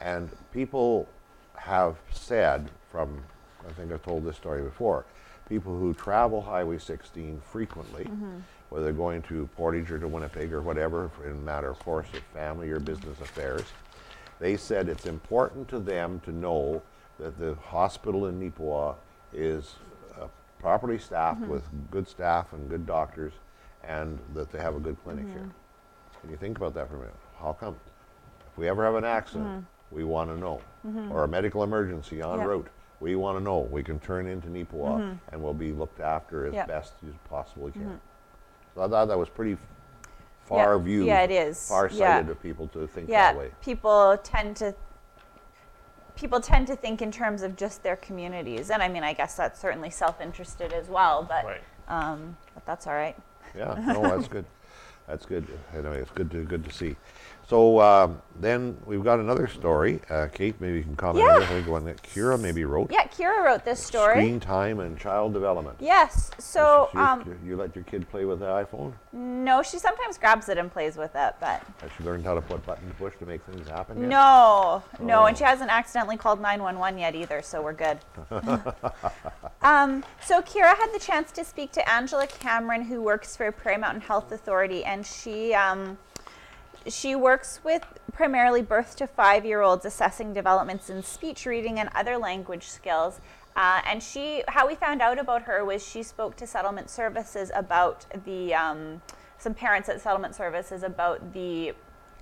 And 0.00 0.28
people 0.52 1.08
have 1.54 1.96
said 2.10 2.70
from, 2.90 3.22
I 3.66 3.72
think 3.72 3.92
I've 3.92 4.02
told 4.02 4.24
this 4.24 4.36
story 4.36 4.62
before, 4.62 5.06
people 5.48 5.78
who 5.78 5.94
travel 5.94 6.42
Highway 6.42 6.78
16 6.78 7.40
frequently, 7.50 8.04
mm-hmm. 8.04 8.38
whether 8.70 8.84
they're 8.84 8.92
going 8.92 9.22
to 9.22 9.48
Portage 9.56 9.90
or 9.90 9.98
to 9.98 10.08
Winnipeg 10.08 10.52
or 10.52 10.62
whatever, 10.62 11.10
in 11.24 11.32
a 11.32 11.34
matter 11.34 11.68
of 11.70 11.78
course 11.80 12.06
of 12.14 12.20
family 12.32 12.70
or 12.70 12.80
business 12.80 13.20
affairs, 13.20 13.64
they 14.40 14.56
said 14.56 14.88
it's 14.88 15.06
important 15.06 15.68
to 15.68 15.78
them 15.78 16.20
to 16.24 16.32
know 16.32 16.82
that 17.18 17.38
the 17.38 17.54
hospital 17.54 18.26
in 18.26 18.40
Neepawa 18.40 18.94
is 19.32 19.76
uh, 20.20 20.26
properly 20.58 20.98
staffed 20.98 21.40
mm-hmm. 21.42 21.52
with 21.52 21.64
good 21.90 22.08
staff 22.08 22.52
and 22.52 22.68
good 22.68 22.86
doctors 22.86 23.32
and 23.86 24.18
that 24.34 24.50
they 24.50 24.58
have 24.58 24.76
a 24.76 24.80
good 24.80 24.96
clinic 25.04 25.26
here. 25.26 25.36
Mm-hmm. 25.36 26.20
Can 26.20 26.30
you 26.30 26.36
think 26.36 26.56
about 26.56 26.74
that 26.74 26.88
for 26.88 26.96
a 26.96 26.98
minute? 27.00 27.14
How 27.38 27.52
come? 27.52 27.76
If 28.50 28.58
we 28.58 28.68
ever 28.68 28.84
have 28.84 28.94
an 28.94 29.04
accident, 29.04 29.66
we 29.90 30.04
want 30.04 30.30
to 30.30 30.38
know. 30.38 30.60
Or 31.10 31.24
a 31.24 31.28
medical 31.28 31.62
emergency 31.62 32.22
en 32.22 32.38
Yep. 32.38 32.46
route, 32.46 32.68
we 33.04 33.16
want 33.16 33.36
to 33.36 33.44
know. 33.44 33.58
We 33.70 33.82
can 33.82 34.00
turn 34.00 34.26
into 34.26 34.48
Neepawa 34.48 35.18
and 35.30 35.42
we'll 35.42 35.52
be 35.52 35.72
looked 35.72 36.00
after 36.00 36.46
as 36.46 36.54
Yep. 36.54 36.68
best 36.68 36.94
as 37.06 37.12
possibly 37.28 37.70
can. 37.72 38.00
So 38.74 38.82
I 38.82 38.88
thought 38.88 39.04
that 39.08 39.18
was 39.18 39.28
pretty 39.28 39.58
far 40.46 40.72
Yeah. 40.76 40.82
viewed. 40.82 41.06
Yeah, 41.06 41.20
it 41.20 41.30
is. 41.30 41.68
Far 41.68 41.88
Yeah. 41.88 42.14
sighted 42.16 42.30
of 42.30 42.42
people 42.42 42.66
to 42.68 42.86
think 42.86 43.10
yeah, 43.10 43.32
that 43.32 43.38
way. 43.38 43.50
people 43.60 44.16
tend 44.22 44.56
to 44.56 44.74
people 46.16 46.40
tend 46.40 46.64
to 46.68 46.76
think 46.76 47.02
in 47.02 47.10
terms 47.10 47.42
of 47.42 47.56
just 47.56 47.82
their 47.82 47.96
communities, 47.96 48.70
and 48.70 48.80
I 48.80 48.88
mean, 48.88 49.02
I 49.02 49.12
guess 49.14 49.36
that's 49.36 49.60
certainly 49.60 49.90
self-interested 49.90 50.72
as 50.72 50.88
well. 50.88 51.24
But 51.24 51.44
Right. 51.44 51.60
um, 51.88 52.36
but 52.54 52.64
that's 52.64 52.86
all 52.86 52.94
right. 52.94 53.16
Yeah, 53.54 53.74
no, 53.86 54.00
that's 54.00 54.28
good. 54.28 54.44
That's 55.06 55.26
good. 55.26 55.46
Anyway, 55.74 56.00
it's 56.00 56.10
good 56.10 56.30
to 56.30 56.44
good 56.44 56.64
to 56.64 56.72
see. 56.72 56.96
So 57.46 57.78
um, 57.82 58.22
then 58.40 58.74
we've 58.86 59.04
got 59.04 59.20
another 59.20 59.46
story. 59.48 60.00
Uh, 60.08 60.28
Kate, 60.32 60.58
maybe 60.62 60.78
you 60.78 60.82
can 60.82 60.96
comment 60.96 61.28
on 61.28 61.40
this. 61.40 61.50
I 61.50 61.52
think 61.52 61.68
one 61.68 61.84
that 61.84 62.02
Kira 62.02 62.40
maybe 62.40 62.64
wrote. 62.64 62.90
Yeah, 62.90 63.06
Kira 63.08 63.44
wrote 63.44 63.66
this 63.66 63.84
story. 63.84 64.14
Screen 64.14 64.40
time 64.40 64.80
and 64.80 64.98
child 64.98 65.34
development. 65.34 65.76
Yes. 65.78 66.30
So 66.38 66.88
you, 66.94 67.00
um, 67.00 67.38
you 67.44 67.56
let 67.56 67.74
your 67.76 67.84
kid 67.84 68.08
play 68.08 68.24
with 68.24 68.38
the 68.40 68.46
iPhone? 68.46 68.94
no, 69.12 69.62
she 69.62 69.78
sometimes 69.78 70.16
grabs 70.16 70.48
it 70.48 70.56
and 70.56 70.72
plays 70.72 70.96
with 70.96 71.14
it, 71.14 71.34
but 71.38 71.62
Has 71.82 71.90
she 71.98 72.02
learned 72.02 72.24
how 72.24 72.34
to 72.34 72.40
put 72.40 72.64
button 72.64 72.88
to 72.88 72.94
push 72.94 73.12
to 73.18 73.26
make 73.26 73.42
things 73.42 73.68
happen? 73.68 74.00
yet? 74.00 74.08
No, 74.08 74.82
no, 75.00 75.26
and 75.26 75.36
Oh. 75.36 75.38
she 75.38 75.44
hasn't 75.44 75.70
accidentally 75.70 76.16
called 76.16 76.40
911 76.40 76.98
yet 76.98 77.14
either, 77.14 77.42
so 77.42 77.60
we're 77.60 77.74
good. 77.74 77.98
um, 79.62 80.04
so 80.24 80.40
Kira 80.42 80.74
had 80.76 80.90
the 80.92 80.98
chance 80.98 81.30
to 81.32 81.44
speak 81.44 81.72
to 81.72 81.88
Angela 81.90 82.26
Cameron, 82.26 82.82
who 82.82 83.02
works 83.02 83.36
for 83.36 83.50
Prairie 83.52 83.78
Mountain 83.78 84.00
Health 84.02 84.32
Authority, 84.32 84.84
and 84.84 84.93
she 85.02 85.54
um, 85.54 85.96
she 86.86 87.14
works 87.14 87.60
with 87.64 87.82
primarily 88.12 88.62
birth 88.62 88.96
to 88.96 89.06
five 89.06 89.44
year 89.44 89.62
olds, 89.62 89.84
assessing 89.84 90.34
developments 90.34 90.90
in 90.90 91.02
speech, 91.02 91.46
reading, 91.46 91.80
and 91.80 91.88
other 91.94 92.18
language 92.18 92.68
skills. 92.68 93.20
Uh, 93.56 93.80
and 93.86 94.02
she, 94.02 94.42
how 94.48 94.66
we 94.66 94.74
found 94.74 95.00
out 95.00 95.18
about 95.18 95.42
her 95.42 95.64
was 95.64 95.86
she 95.86 96.02
spoke 96.02 96.36
to 96.36 96.46
settlement 96.46 96.90
services 96.90 97.52
about 97.54 98.04
the 98.24 98.52
um, 98.54 99.00
some 99.38 99.54
parents 99.54 99.88
at 99.88 100.00
settlement 100.00 100.34
services 100.34 100.82
about 100.82 101.32
the 101.32 101.72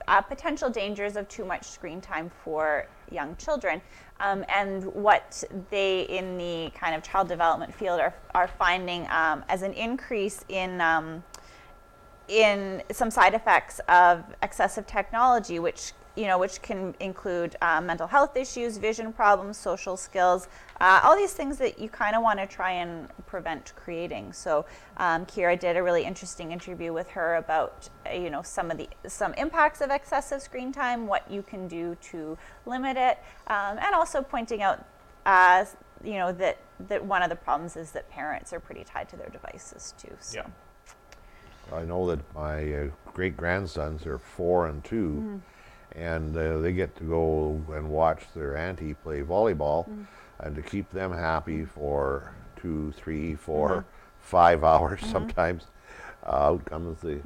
uh, 0.08 0.20
potential 0.20 0.68
dangers 0.68 1.16
of 1.16 1.28
too 1.28 1.44
much 1.44 1.64
screen 1.64 2.00
time 2.00 2.30
for 2.44 2.86
young 3.10 3.36
children. 3.36 3.80
Um, 4.20 4.44
and 4.48 4.84
what 4.94 5.42
they 5.70 6.02
in 6.02 6.38
the 6.38 6.70
kind 6.78 6.94
of 6.94 7.02
child 7.02 7.28
development 7.28 7.74
field 7.74 8.00
are, 8.00 8.14
are 8.34 8.48
finding 8.48 9.06
um, 9.10 9.44
as 9.48 9.62
an 9.62 9.72
increase 9.72 10.44
in 10.48 10.80
um, 10.80 11.24
in 12.28 12.82
some 12.90 13.10
side 13.10 13.34
effects 13.34 13.80
of 13.88 14.24
excessive 14.42 14.86
technology, 14.86 15.58
which 15.58 15.92
you 16.14 16.26
know, 16.26 16.38
which 16.38 16.60
can 16.60 16.94
include 17.00 17.56
uh, 17.62 17.80
mental 17.80 18.06
health 18.06 18.36
issues, 18.36 18.76
vision 18.76 19.12
problems, 19.12 19.56
social 19.56 19.96
skills, 19.96 20.46
uh, 20.80 21.00
all 21.02 21.16
these 21.16 21.32
things 21.32 21.56
that 21.58 21.78
you 21.78 21.88
kind 21.88 22.14
of 22.14 22.22
want 22.22 22.38
to 22.38 22.46
try 22.46 22.70
and 22.72 23.08
prevent 23.26 23.72
creating. 23.76 24.32
So, 24.32 24.66
um, 24.98 25.24
Kira 25.24 25.58
did 25.58 25.76
a 25.76 25.82
really 25.82 26.04
interesting 26.04 26.52
interview 26.52 26.92
with 26.92 27.08
her 27.10 27.36
about, 27.36 27.88
uh, 28.06 28.14
you 28.14 28.28
know, 28.28 28.42
some 28.42 28.70
of 28.70 28.76
the 28.76 28.88
some 29.06 29.32
impacts 29.34 29.80
of 29.80 29.90
excessive 29.90 30.42
screen 30.42 30.70
time, 30.70 31.06
what 31.06 31.30
you 31.30 31.42
can 31.42 31.66
do 31.66 31.96
to 32.02 32.36
limit 32.66 32.96
it, 32.96 33.18
um, 33.46 33.78
and 33.78 33.94
also 33.94 34.20
pointing 34.20 34.62
out, 34.62 34.84
uh, 35.24 35.64
you 36.04 36.14
know, 36.14 36.30
that 36.32 36.58
that 36.88 37.02
one 37.02 37.22
of 37.22 37.30
the 37.30 37.36
problems 37.36 37.76
is 37.76 37.92
that 37.92 38.10
parents 38.10 38.52
are 38.52 38.60
pretty 38.60 38.84
tied 38.84 39.08
to 39.08 39.16
their 39.16 39.30
devices 39.30 39.94
too. 39.96 40.14
So. 40.20 40.40
Yeah. 40.40 40.46
I 41.72 41.84
know 41.84 42.06
that 42.08 42.20
my 42.34 42.72
uh, 42.74 42.86
great 43.14 43.36
grandsons 43.36 44.06
are 44.06 44.18
four 44.18 44.66
and 44.68 44.82
2 44.84 44.96
Mm-hmm. 44.96 45.36
and 45.98 46.36
uh, 46.36 46.58
they 46.58 46.72
get 46.72 46.96
to 46.96 47.04
go 47.04 47.60
and 47.74 47.88
watch 47.90 48.22
their 48.34 48.56
auntie 48.56 48.94
play 48.94 49.22
volleyball, 49.22 49.86
Mm-hmm. 49.88 50.02
and 50.40 50.56
to 50.56 50.62
keep 50.62 50.90
them 50.90 51.12
happy 51.12 51.64
for 51.64 52.32
two, 52.56 52.92
three, 52.92 53.34
four, 53.34 53.68
Mm-hmm. 53.70 53.88
five 54.20 54.64
hours 54.72 55.00
sometimes. 55.06 55.66
Uh, 56.24 56.52
out 56.54 56.64
comes 56.64 57.00
the 57.00 57.18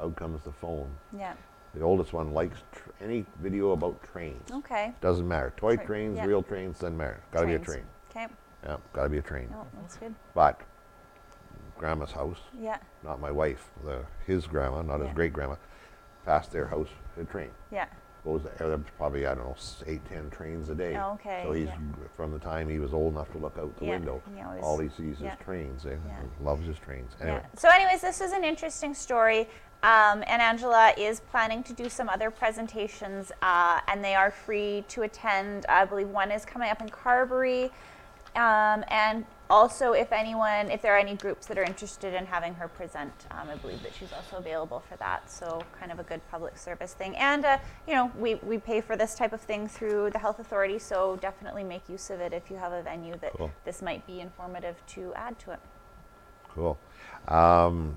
out 0.00 0.16
comes 0.16 0.42
the 0.42 0.50
phone. 0.52 0.90
Yeah. 1.16 1.34
The 1.72 1.82
oldest 1.82 2.12
one 2.12 2.32
likes 2.34 2.58
tr- 2.72 2.90
any 3.00 3.24
video 3.40 3.70
about 3.70 4.02
trains. 4.02 4.50
Okay. 4.50 4.92
Doesn't 5.00 5.28
matter. 5.28 5.52
Toy 5.56 5.76
Tra- 5.76 5.86
trains, 5.86 6.16
yeah. 6.16 6.24
real 6.26 6.42
trains, 6.42 6.80
doesn't 6.80 6.96
matter. 6.96 7.20
Got 7.32 7.42
to 7.42 7.46
be 7.46 7.54
a 7.54 7.58
train. 7.60 7.84
Okay. 8.10 8.26
Yeah, 8.64 8.76
got 8.92 9.04
to 9.04 9.08
be 9.08 9.18
a 9.18 9.22
train. 9.22 9.48
No, 9.52 9.64
that's 9.80 9.96
good. 9.96 10.12
But 10.34 10.60
grandma's 11.80 12.12
house, 12.12 12.38
Yeah. 12.60 12.76
not 13.02 13.20
my 13.20 13.30
wife, 13.30 13.70
the, 13.84 14.04
his 14.26 14.46
grandma, 14.46 14.82
not 14.82 15.00
Yeah. 15.00 15.06
his 15.06 15.14
great 15.14 15.32
grandma, 15.32 15.56
past 16.26 16.52
their 16.52 16.66
house, 16.66 16.88
a 17.18 17.24
train. 17.24 17.50
Yeah. 17.72 17.86
Goes 18.22 18.42
there, 18.58 18.76
probably, 18.98 19.26
I 19.26 19.34
don't 19.34 19.44
know, 19.46 19.56
eight, 19.86 20.04
ten 20.06 20.28
trains 20.28 20.68
a 20.68 20.74
day. 20.74 20.94
Okay, 20.98 21.42
So 21.46 21.52
he's, 21.52 21.68
yeah. 21.68 21.78
from 22.16 22.32
the 22.32 22.38
time 22.38 22.68
he 22.68 22.78
was 22.78 22.92
old 22.92 23.14
enough 23.14 23.32
to 23.32 23.38
look 23.38 23.56
out 23.58 23.74
the 23.78 23.86
Yeah, 23.86 23.90
window, 23.92 24.22
he 24.36 24.42
always- 24.42 24.62
all 24.62 24.78
he 24.78 24.88
sees 24.90 25.22
is 25.22 25.32
trains. 25.42 25.86
eh? 25.86 25.96
Yeah. 26.06 26.16
Loves 26.42 26.66
his 26.66 26.78
trains. 26.78 27.16
Anyway, 27.22 27.40
Yeah. 27.42 27.58
So, 27.58 27.70
anyways, 27.70 28.02
this 28.02 28.20
is 28.20 28.32
an 28.32 28.44
interesting 28.44 28.92
story. 28.92 29.48
Um, 29.82 30.22
and 30.26 30.42
Angela 30.42 30.92
is 30.98 31.20
planning 31.20 31.62
to 31.62 31.72
do 31.72 31.88
some 31.88 32.10
other 32.10 32.30
presentations, 32.30 33.32
uh, 33.40 33.80
and 33.88 34.04
they 34.04 34.14
are 34.14 34.30
free 34.30 34.84
to 34.88 35.02
attend. 35.04 35.64
I 35.70 35.86
believe 35.86 36.10
one 36.10 36.30
is 36.30 36.44
coming 36.44 36.68
up 36.68 36.82
in 36.82 36.90
Carberry. 36.90 37.70
Um, 38.36 38.84
and 38.88 39.24
also, 39.50 39.92
if 39.92 40.12
anyone, 40.12 40.70
if 40.70 40.80
there 40.80 40.94
are 40.94 40.98
any 40.98 41.14
groups 41.16 41.46
that 41.46 41.58
are 41.58 41.62
interested 41.64 42.14
in 42.14 42.24
having 42.26 42.54
her 42.54 42.68
present, 42.68 43.12
um, 43.32 43.48
I 43.50 43.56
believe 43.56 43.82
that 43.82 43.92
she's 43.98 44.12
also 44.12 44.36
available 44.36 44.80
for 44.88 44.96
that. 44.96 45.30
So, 45.30 45.60
kind 45.78 45.90
of 45.92 45.98
a 45.98 46.04
good 46.04 46.20
public 46.30 46.56
service 46.56 46.94
thing. 46.94 47.16
And, 47.16 47.44
uh, 47.44 47.58
you 47.86 47.94
know, 47.94 48.10
we, 48.18 48.36
we 48.36 48.58
pay 48.58 48.80
for 48.80 48.96
this 48.96 49.14
type 49.14 49.32
of 49.32 49.40
thing 49.40 49.66
through 49.68 50.10
the 50.10 50.18
health 50.18 50.38
authority, 50.38 50.78
so 50.78 51.16
definitely 51.20 51.64
make 51.64 51.88
use 51.88 52.10
of 52.10 52.20
it 52.20 52.32
if 52.32 52.50
you 52.50 52.56
have 52.56 52.72
a 52.72 52.82
venue 52.82 53.16
that 53.20 53.32
Cool. 53.34 53.50
this 53.64 53.82
might 53.82 54.06
be 54.06 54.20
informative 54.20 54.76
to 54.88 55.12
add 55.14 55.38
to 55.40 55.50
it. 55.52 55.60
cool. 56.54 56.78
Um, 57.28 57.96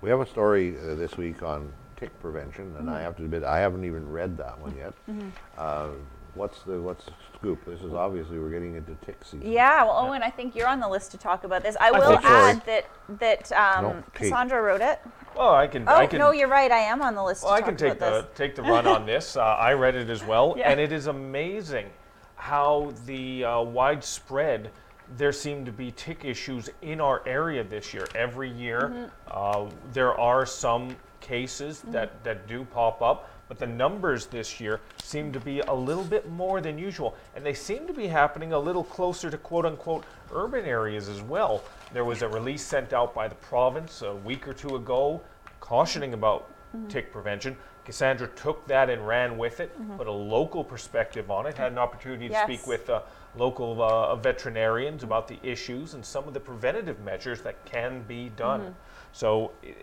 we 0.00 0.10
have 0.10 0.20
a 0.20 0.26
story 0.26 0.76
uh, 0.78 0.94
this 0.96 1.16
week 1.16 1.42
on 1.42 1.72
tick 1.96 2.10
prevention, 2.20 2.64
and 2.76 2.86
Mm-hmm. 2.86 2.96
I 2.96 3.00
have 3.00 3.16
to 3.16 3.24
admit, 3.24 3.44
I 3.44 3.58
haven't 3.60 3.84
even 3.84 4.08
read 4.10 4.36
that 4.38 4.58
one 4.60 4.76
yet. 4.76 4.92
Uh, 5.56 5.88
what's 6.34 6.62
the 6.62 6.80
what's 6.80 7.04
the 7.04 7.12
scoop? 7.34 7.64
This 7.64 7.80
is 7.82 7.92
obviously 7.92 8.38
we're 8.38 8.50
getting 8.50 8.74
into 8.76 8.94
tick 9.04 9.16
season. 9.24 9.42
Yeah, 9.50 9.84
well, 9.84 10.04
Eoin, 10.04 10.22
I 10.22 10.30
think 10.30 10.54
you're 10.54 10.68
on 10.68 10.80
the 10.80 10.88
list 10.88 11.10
to 11.12 11.18
talk 11.18 11.44
about 11.44 11.62
this. 11.62 11.76
I 11.80 11.90
will 11.90 12.06
think 12.06 12.22
so. 12.22 12.28
add 12.28 12.66
that 12.66 12.86
that 13.20 13.52
um, 13.52 13.84
No, 13.84 14.02
Cassandra 14.14 14.60
wrote 14.62 14.80
it. 14.80 15.00
Well, 15.36 15.54
I 15.54 15.66
can. 15.66 15.88
Oh 15.88 15.94
I 15.94 16.06
can 16.06 16.18
no, 16.18 16.32
you're 16.32 16.48
right. 16.48 16.70
I 16.70 16.78
am 16.78 17.02
on 17.02 17.14
the 17.14 17.22
list 17.22 17.44
Well, 17.44 17.52
I 17.52 17.60
can 17.62 17.76
take 17.76 17.92
about 17.92 18.34
the 18.34 18.38
take 18.44 18.54
the 18.56 18.62
run 18.62 18.86
on 18.86 19.06
this. 19.06 19.36
Uh, 19.36 19.42
I 19.42 19.72
read 19.72 19.94
it 19.94 20.10
as 20.10 20.24
well, 20.24 20.54
Yeah. 20.56 20.70
and 20.70 20.80
it 20.80 20.90
is 20.92 21.06
amazing 21.06 21.86
how 22.36 22.92
the 23.06 23.44
uh, 23.44 23.60
widespread 23.62 24.70
there 25.16 25.32
seem 25.32 25.64
to 25.64 25.72
be 25.72 25.90
tick 25.92 26.24
issues 26.24 26.68
in 26.82 27.00
our 27.00 27.22
area 27.26 27.64
this 27.64 27.94
year. 27.94 28.06
Every 28.14 28.50
year, 28.50 28.92
Mm-hmm. 28.92 29.06
uh, 29.66 29.70
there 29.92 30.18
are 30.20 30.44
some 30.46 30.96
cases 31.20 31.82
that 31.88 32.22
that 32.24 32.46
do 32.48 32.64
pop 32.64 33.00
up, 33.02 33.30
but 33.48 33.58
the 33.58 33.66
numbers 33.66 34.26
this 34.26 34.60
year 34.60 34.80
seem 35.02 35.32
to 35.32 35.40
be 35.40 35.60
a 35.60 35.72
little 35.72 36.04
bit 36.04 36.30
more 36.30 36.60
than 36.60 36.78
usual, 36.78 37.16
and 37.34 37.44
they 37.44 37.54
seem 37.54 37.86
to 37.86 37.92
be 37.92 38.06
happening 38.06 38.52
a 38.52 38.58
little 38.58 38.84
closer 38.84 39.30
to 39.30 39.38
quote 39.38 39.64
unquote 39.66 40.04
urban 40.32 40.64
areas 40.64 41.08
as 41.08 41.22
well. 41.22 41.62
There 41.92 42.04
was 42.04 42.22
a 42.22 42.28
release 42.28 42.62
sent 42.62 42.92
out 42.92 43.14
by 43.14 43.28
the 43.28 43.34
province 43.36 44.02
a 44.02 44.14
week 44.14 44.46
or 44.46 44.52
two 44.52 44.76
ago 44.76 45.20
cautioning 45.60 46.14
about 46.14 46.50
tick 46.88 47.12
prevention. 47.12 47.56
Cassandra 47.84 48.28
took 48.28 48.66
that 48.66 48.90
and 48.90 49.06
ran 49.06 49.38
with 49.38 49.60
it, 49.60 49.74
put 49.96 50.06
a 50.06 50.12
local 50.12 50.62
perspective 50.62 51.30
on 51.30 51.46
it, 51.46 51.56
had 51.56 51.72
an 51.72 51.78
opportunity 51.78 52.28
to 52.28 52.34
speak 52.42 52.66
with 52.66 52.90
uh, 52.90 53.00
local 53.34 53.82
uh, 53.82 54.14
veterinarians 54.16 55.02
about 55.02 55.26
the 55.26 55.38
issues 55.42 55.94
and 55.94 56.04
some 56.04 56.28
of 56.28 56.34
the 56.34 56.40
preventative 56.40 57.00
measures 57.00 57.40
that 57.40 57.64
can 57.64 58.02
be 58.02 58.28
done. 58.36 58.74
So 59.12 59.52
i 59.64 59.74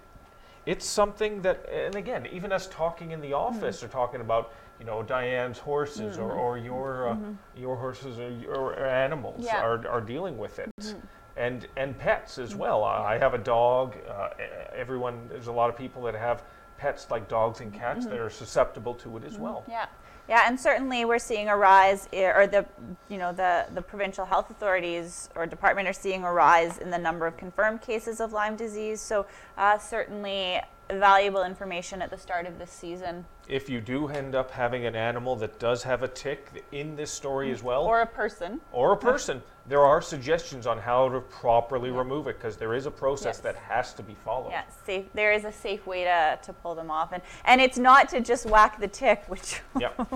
it's 0.65 0.85
something 0.85 1.41
that, 1.41 1.67
and 1.69 1.95
again, 1.95 2.27
even 2.31 2.51
us 2.51 2.67
talking 2.67 3.11
in 3.11 3.21
the 3.21 3.33
office 3.33 3.83
or 3.83 3.87
talking 3.87 4.21
about, 4.21 4.51
you 4.79 4.85
know, 4.85 5.03
Diane's 5.03 5.59
horses 5.59 6.17
or, 6.17 6.31
mm-hmm. 6.31 6.39
or 6.39 6.57
your 6.57 7.09
uh, 7.09 7.13
mm-hmm. 7.13 7.33
your 7.55 7.75
horses 7.75 8.19
or 8.19 8.29
your 8.29 8.85
animals 8.85 9.45
Yeah. 9.45 9.61
are, 9.61 9.87
are 9.87 10.01
dealing 10.01 10.37
with 10.37 10.59
it. 10.59 10.71
Mm-hmm. 10.79 10.99
And, 11.37 11.67
and 11.75 11.97
pets 11.97 12.37
as 12.37 12.55
well. 12.55 12.83
I 12.85 13.15
I 13.15 13.17
have 13.17 13.33
a 13.33 13.37
dog. 13.37 13.95
Uh, 14.09 14.29
everyone, 14.73 15.27
there's 15.29 15.47
a 15.47 15.51
lot 15.51 15.69
of 15.69 15.77
people 15.77 16.01
that 16.03 16.15
have 16.15 16.43
pets 16.77 17.07
like 17.11 17.27
dogs 17.27 17.61
and 17.61 17.73
cats 17.73 18.05
that 18.05 18.19
are 18.19 18.29
susceptible 18.29 18.93
to 18.95 19.17
it 19.17 19.23
as 19.23 19.37
well. 19.37 19.63
Yeah, 19.67 19.85
yeah, 20.27 20.43
and 20.47 20.59
certainly 20.59 21.05
we're 21.05 21.19
seeing 21.19 21.49
a 21.49 21.55
rise, 21.55 22.07
or 22.13 22.47
the, 22.47 22.65
you 23.09 23.17
know, 23.17 23.31
the 23.31 23.67
the 23.73 23.81
provincial 23.81 24.25
health 24.25 24.49
authorities 24.49 25.29
or 25.35 25.45
department 25.45 25.87
are 25.87 25.93
seeing 25.93 26.23
a 26.23 26.31
rise 26.31 26.77
in 26.79 26.89
the 26.89 26.97
number 26.97 27.27
of 27.27 27.37
confirmed 27.37 27.81
cases 27.81 28.19
of 28.19 28.33
Lyme 28.33 28.55
disease. 28.55 29.01
So 29.01 29.25
uh, 29.57 29.77
certainly 29.77 30.61
valuable 30.89 31.43
information 31.43 32.01
at 32.01 32.09
the 32.09 32.17
start 32.17 32.45
of 32.45 32.59
this 32.59 32.71
season, 32.71 33.25
If 33.47 33.69
you 33.69 33.79
do 33.79 34.07
end 34.07 34.33
up 34.33 34.49
having 34.49 34.85
an 34.85 34.95
animal 34.95 35.35
that 35.37 35.59
does 35.59 35.83
have 35.83 36.01
a 36.03 36.07
tick 36.07 36.65
in 36.71 36.95
this 36.95 37.11
story 37.11 37.51
as 37.51 37.61
well, 37.61 37.83
or 37.83 38.01
a 38.01 38.05
person. 38.07 38.59
or 38.71 38.93
a 38.93 38.97
person, 38.97 39.41
there 39.67 39.81
are 39.81 40.01
suggestions 40.01 40.65
on 40.65 40.79
how 40.79 41.09
to 41.09 41.19
properly 41.21 41.91
remove 41.91 42.27
it 42.27 42.37
because 42.37 42.57
there 42.57 42.73
is 42.73 42.85
a 42.87 42.91
process 42.91 43.25
Yes. 43.37 43.39
that 43.39 43.55
has 43.55 43.93
to 43.93 44.03
be 44.03 44.15
followed. 44.25 44.49
Yeah, 44.51 44.63
safe. 44.85 45.05
There 45.13 45.31
is 45.31 45.45
a 45.45 45.51
safe 45.51 45.85
way 45.85 46.03
to, 46.05 46.39
to 46.41 46.53
pull 46.53 46.73
them 46.75 46.89
off, 46.89 47.11
and 47.13 47.21
and 47.45 47.61
it's 47.61 47.77
not 47.77 48.09
to 48.09 48.19
just 48.21 48.45
whack 48.47 48.79
the 48.79 48.87
tick, 48.87 49.23
which 49.27 49.61
Yep. 49.79 50.09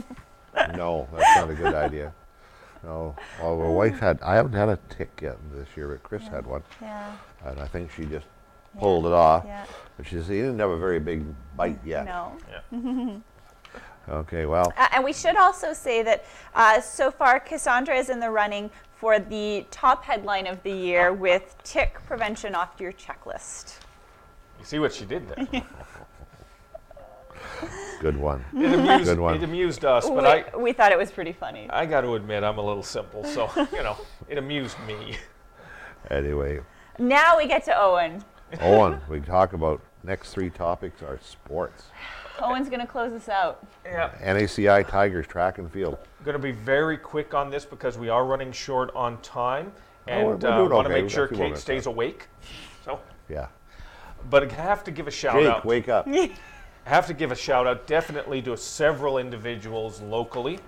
No, 0.75 1.07
that's 1.15 1.35
not 1.39 1.49
a 1.51 1.53
good 1.53 1.75
idea. 1.75 2.11
No. 2.83 3.15
Well, 3.41 3.61
our 3.61 3.71
wife 3.71 3.99
had, 3.99 4.19
I 4.23 4.35
haven't 4.35 4.53
had 4.53 4.69
a 4.69 4.79
tick 4.89 5.19
yet 5.21 5.37
this 5.53 5.67
year, 5.75 5.89
but 5.89 6.01
Chris 6.01 6.27
had 6.27 6.47
one. 6.47 6.63
yeah, 6.81 7.11
And 7.45 7.59
I 7.59 7.67
think 7.67 7.91
she 7.91 8.05
just 8.05 8.25
pulled 8.79 9.05
it 9.05 9.11
off. 9.11 9.43
yeah, 9.45 9.65
But 9.99 10.07
she 10.07 10.15
said 10.15 10.27
he 10.27 10.37
didn't 10.37 10.59
have 10.59 10.69
a 10.69 10.77
very 10.77 11.01
big 11.01 11.25
bite 11.57 11.77
yet. 11.85 12.05
no. 12.05 12.37
Yeah. 12.71 13.17
Okay, 14.07 14.47
well, 14.47 14.73
Uh, 14.75 14.87
and 14.93 15.03
we 15.03 15.13
should 15.13 15.35
also 15.35 15.71
say 15.71 16.01
that 16.01 16.25
uh, 16.55 16.81
so 16.81 17.11
far 17.11 17.39
Cassandra 17.39 17.95
is 17.95 18.09
in 18.09 18.19
the 18.19 18.31
running 18.31 18.71
for 18.95 19.19
the 19.19 19.67
top 19.69 20.03
headline 20.03 20.47
of 20.47 20.63
the 20.63 20.71
year 20.71 21.13
with 21.13 21.55
tick 21.63 21.99
prevention 22.07 22.55
off 22.55 22.79
your 22.79 22.91
checklist. 22.93 23.77
You 24.57 24.65
see 24.65 24.79
what 24.79 24.93
she 24.93 25.05
did 25.05 25.27
there? 25.27 25.45
good 28.01 28.17
one. 28.17 28.43
It 28.55 28.73
amused, 28.73 29.05
Good 29.05 29.19
one. 29.19 29.35
it 29.35 29.43
amused 29.43 29.85
us, 29.85 30.09
but 30.09 30.23
we, 30.23 30.27
I, 30.27 30.57
we 30.57 30.73
thought 30.73 30.91
it 30.91 30.97
was 30.97 31.11
pretty 31.11 31.33
funny. 31.33 31.69
I 31.69 31.85
got 31.85 32.01
to 32.01 32.15
admit, 32.15 32.43
I'm 32.43 32.57
a 32.57 32.65
little 32.65 32.81
simple, 32.81 33.23
so, 33.25 33.47
you 33.71 33.83
know, 33.83 33.95
it 34.27 34.39
amused 34.39 34.77
me. 34.87 35.17
Anyway, 36.09 36.61
Now 36.97 37.37
we 37.37 37.45
get 37.45 37.63
to 37.65 37.71
Eoin. 37.71 38.23
Eoin, 38.53 39.07
we 39.07 39.19
talk 39.19 39.53
about 39.53 39.81
next 40.03 40.33
three 40.33 40.49
topics 40.49 41.01
are 41.01 41.19
sports. 41.23 41.85
Eoin's 42.37 42.69
going 42.69 42.79
to 42.79 42.87
close 42.87 43.11
us 43.11 43.27
out. 43.27 43.65
Yeah. 43.85 44.11
NACI 44.21 44.87
Tigers 44.87 45.27
track 45.27 45.57
and 45.57 45.69
field. 45.71 45.97
going 46.23 46.33
to 46.35 46.39
be 46.41 46.51
very 46.51 46.97
quick 46.97 47.33
on 47.33 47.49
this 47.49 47.65
because 47.65 47.97
we 47.97 48.07
are 48.09 48.25
running 48.25 48.51
short 48.51 48.91
on 48.95 49.17
time 49.21 49.71
Oh, 50.07 50.11
we're- 50.11 50.33
and 50.33 50.41
we're 50.41 50.49
uh, 50.49 50.69
want 50.69 50.87
to 50.87 50.93
okay. 50.93 51.01
make 51.01 51.09
sure 51.11 51.25
got 51.27 51.33
a 51.33 51.35
few 51.35 51.37
more 51.37 51.45
Kate 51.45 51.49
minutes 51.49 51.61
stays 51.61 51.85
awake. 51.85 52.27
So, 52.85 52.99
Yeah. 53.27 53.47
but 54.29 54.49
I 54.49 54.53
have 54.55 54.83
to 54.85 54.91
give 54.91 55.07
a 55.07 55.11
shout 55.11 55.35
Jake, 55.35 55.47
out. 55.47 55.65
wake 55.65 55.89
up. 55.89 56.07
I 56.07 56.31
have 56.85 57.05
to 57.07 57.13
give 57.13 57.31
a 57.31 57.35
shout 57.35 57.67
out 57.67 57.85
definitely 57.87 58.41
to 58.43 58.55
several 58.57 59.17
individuals 59.17 60.01
locally. 60.01 60.59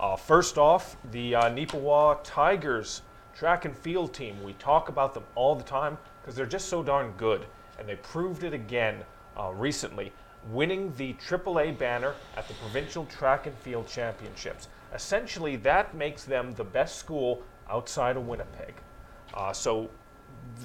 Uh, 0.00 0.16
first 0.16 0.58
off, 0.58 0.96
the 1.12 1.34
uh, 1.36 1.44
Neepawa 1.50 2.18
Tigers 2.24 3.02
track 3.34 3.64
and 3.64 3.74
field 3.76 4.12
team. 4.12 4.42
We 4.42 4.52
talk 4.54 4.88
about 4.88 5.14
them 5.14 5.22
all 5.36 5.54
the 5.54 5.62
time 5.62 5.96
because 6.20 6.34
they're 6.34 6.44
just 6.44 6.68
so 6.68 6.82
darn 6.82 7.12
good, 7.16 7.46
and 7.80 7.88
they 7.88 7.96
proved 7.96 8.44
it 8.44 8.52
again 8.52 9.02
uh, 9.36 9.50
recently, 9.54 10.12
winning 10.52 10.92
the 10.96 11.14
AAA 11.14 11.76
banner 11.78 12.14
at 12.36 12.46
the 12.46 12.54
Provincial 12.54 13.06
Track 13.06 13.46
and 13.46 13.56
Field 13.58 13.88
Championships. 13.88 14.68
Essentially, 14.94 15.56
that 15.56 15.94
makes 15.94 16.24
them 16.24 16.52
the 16.52 16.64
best 16.64 16.96
school 16.96 17.42
outside 17.68 18.16
of 18.16 18.28
Winnipeg. 18.28 18.74
Uh, 19.34 19.52
so 19.52 19.90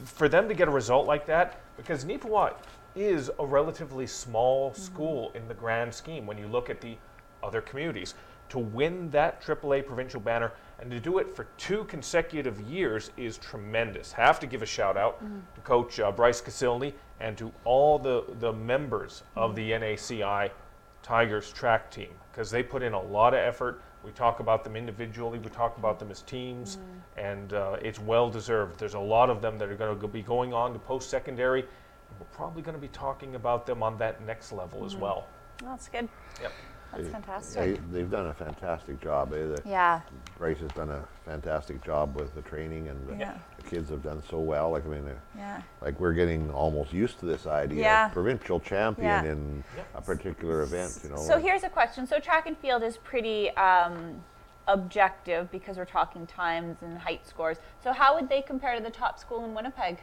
for 0.04 0.28
them 0.28 0.47
to 0.47 0.54
get 0.54 0.67
a 0.67 0.71
result 0.71 1.08
like 1.08 1.25
that, 1.25 1.62
because 1.78 2.06
Neepawa 2.06 2.54
is 2.95 3.32
a 3.39 3.45
relatively 3.45 4.08
small 4.08 4.73
school 4.73 5.32
in 5.36 5.47
the 5.47 5.54
grand 5.54 5.93
scheme 5.93 6.25
when 6.25 6.38
you 6.38 6.47
look 6.47 6.69
at 6.69 6.82
the 6.82 6.97
other 7.43 7.62
communities, 7.62 8.15
to 8.49 8.60
win 8.60 9.10
that 9.10 9.41
AAA 9.41 9.86
provincial 9.86 10.19
banner 10.19 10.51
and 10.80 10.91
to 10.91 10.99
do 10.99 11.17
it 11.17 11.36
for 11.36 11.45
two 11.58 11.84
consecutive 11.86 12.60
years 12.62 13.12
is 13.17 13.38
tremendous. 13.38 14.12
Have 14.12 14.39
to 14.39 14.47
give 14.47 14.62
a 14.62 14.65
shout 14.65 14.97
out 14.97 15.19
to 15.56 15.62
Coach 15.62 15.99
uh, 15.99 16.12
Bryce 16.12 16.41
Casilny 16.41 16.93
and 17.19 17.38
to 17.38 17.51
all 17.63 17.97
the, 17.97 18.23
the 18.39 18.51
members 18.51 19.23
of 19.36 19.56
the 19.56 19.71
NACI 19.71 20.49
Tigers 21.04 21.51
track 21.51 21.91
team 21.91 22.10
because 22.32 22.49
they 22.49 22.63
put 22.63 22.82
in 22.82 22.93
a 22.93 23.01
lot 23.01 23.34
of 23.34 23.39
effort. 23.39 23.82
We 24.04 24.12
talk 24.12 24.39
about 24.39 24.63
them 24.63 24.75
individually, 24.75 25.39
we 25.39 25.49
talk 25.49 25.78
about 25.78 25.97
them 25.99 26.12
as 26.12 26.21
teams, 26.21 26.78
and 27.17 27.54
uh, 27.54 27.78
it's 27.82 27.99
well 27.99 28.30
deserved. 28.30 28.80
There's 28.80 28.93
a 28.93 28.99
lot 28.99 29.30
of 29.32 29.41
them 29.41 29.58
that 29.58 29.69
are 29.69 29.75
going 29.75 29.99
to 29.99 30.08
be 30.08 30.21
going 30.21 30.54
on 30.54 30.73
to 30.73 30.80
post 30.80 31.10
secondary. 31.10 31.63
We're 32.19 32.25
probably 32.28 32.62
going 32.62 32.75
to 32.75 32.82
be 32.82 32.89
talking 32.89 33.36
about 33.36 33.65
them 33.65 33.82
on 33.82 33.97
that 33.97 34.23
next 34.25 34.51
level 34.51 34.86
as 34.86 34.95
well. 34.95 35.25
That's 35.63 35.88
good. 35.88 36.08
Yep. 36.41 36.51
That's 36.91 37.04
They, 37.04 37.10
fantastic. 37.12 37.91
they've 37.91 38.10
done 38.12 38.28
a 38.28 38.34
fantastic 38.34 39.01
job. 39.01 39.34
Eh? 39.34 39.38
The, 39.38 39.62
Yeah. 39.65 40.01
Bryce 40.38 40.60
has 40.60 40.71
done 40.71 40.91
a 40.91 41.04
fantastic 41.25 41.84
job 41.84 42.15
with 42.15 42.34
the 42.36 42.41
training, 42.43 42.88
and 42.89 43.08
the, 43.08 43.15
Yeah. 43.15 43.38
The 43.65 43.75
kids 43.75 43.89
have 43.89 44.04
done 44.04 44.21
so 44.30 44.39
well. 44.39 44.71
Like 44.71 44.86
I 44.86 44.89
mean, 44.89 45.10
Yeah. 45.38 45.62
like 45.82 45.99
we're 45.99 46.13
getting 46.13 46.51
almost 46.51 46.93
used 46.93 47.19
to 47.19 47.25
this 47.25 47.45
idea 47.47 47.82
Yeah. 47.82 48.06
of 48.08 48.13
provincial 48.13 48.60
champion 48.60 49.08
Yeah. 49.25 49.32
in 49.32 49.63
Yep. 49.75 49.86
a 49.95 50.01
particular 50.01 50.62
event. 50.62 50.99
You 51.04 51.10
know, 51.10 51.17
So 51.17 51.38
here's 51.39 51.63
a 51.63 51.69
question. 51.69 52.08
So 52.08 52.19
track 52.19 52.47
and 52.47 52.58
field 52.58 52.84
is 52.84 52.97
pretty 52.97 53.49
um, 53.58 54.23
objective 54.67 55.51
because 55.51 55.78
we're 55.78 55.86
talking 55.86 56.25
times 56.25 56.78
and 56.82 56.97
height 56.97 57.25
scores. 57.28 57.58
So 57.84 57.91
how 57.93 58.15
would 58.15 58.30
they 58.30 58.41
compare 58.41 58.75
to 58.75 58.82
the 58.84 58.89
top 58.89 59.19
school 59.19 59.43
in 59.45 59.54
Winnipeg? 59.54 59.99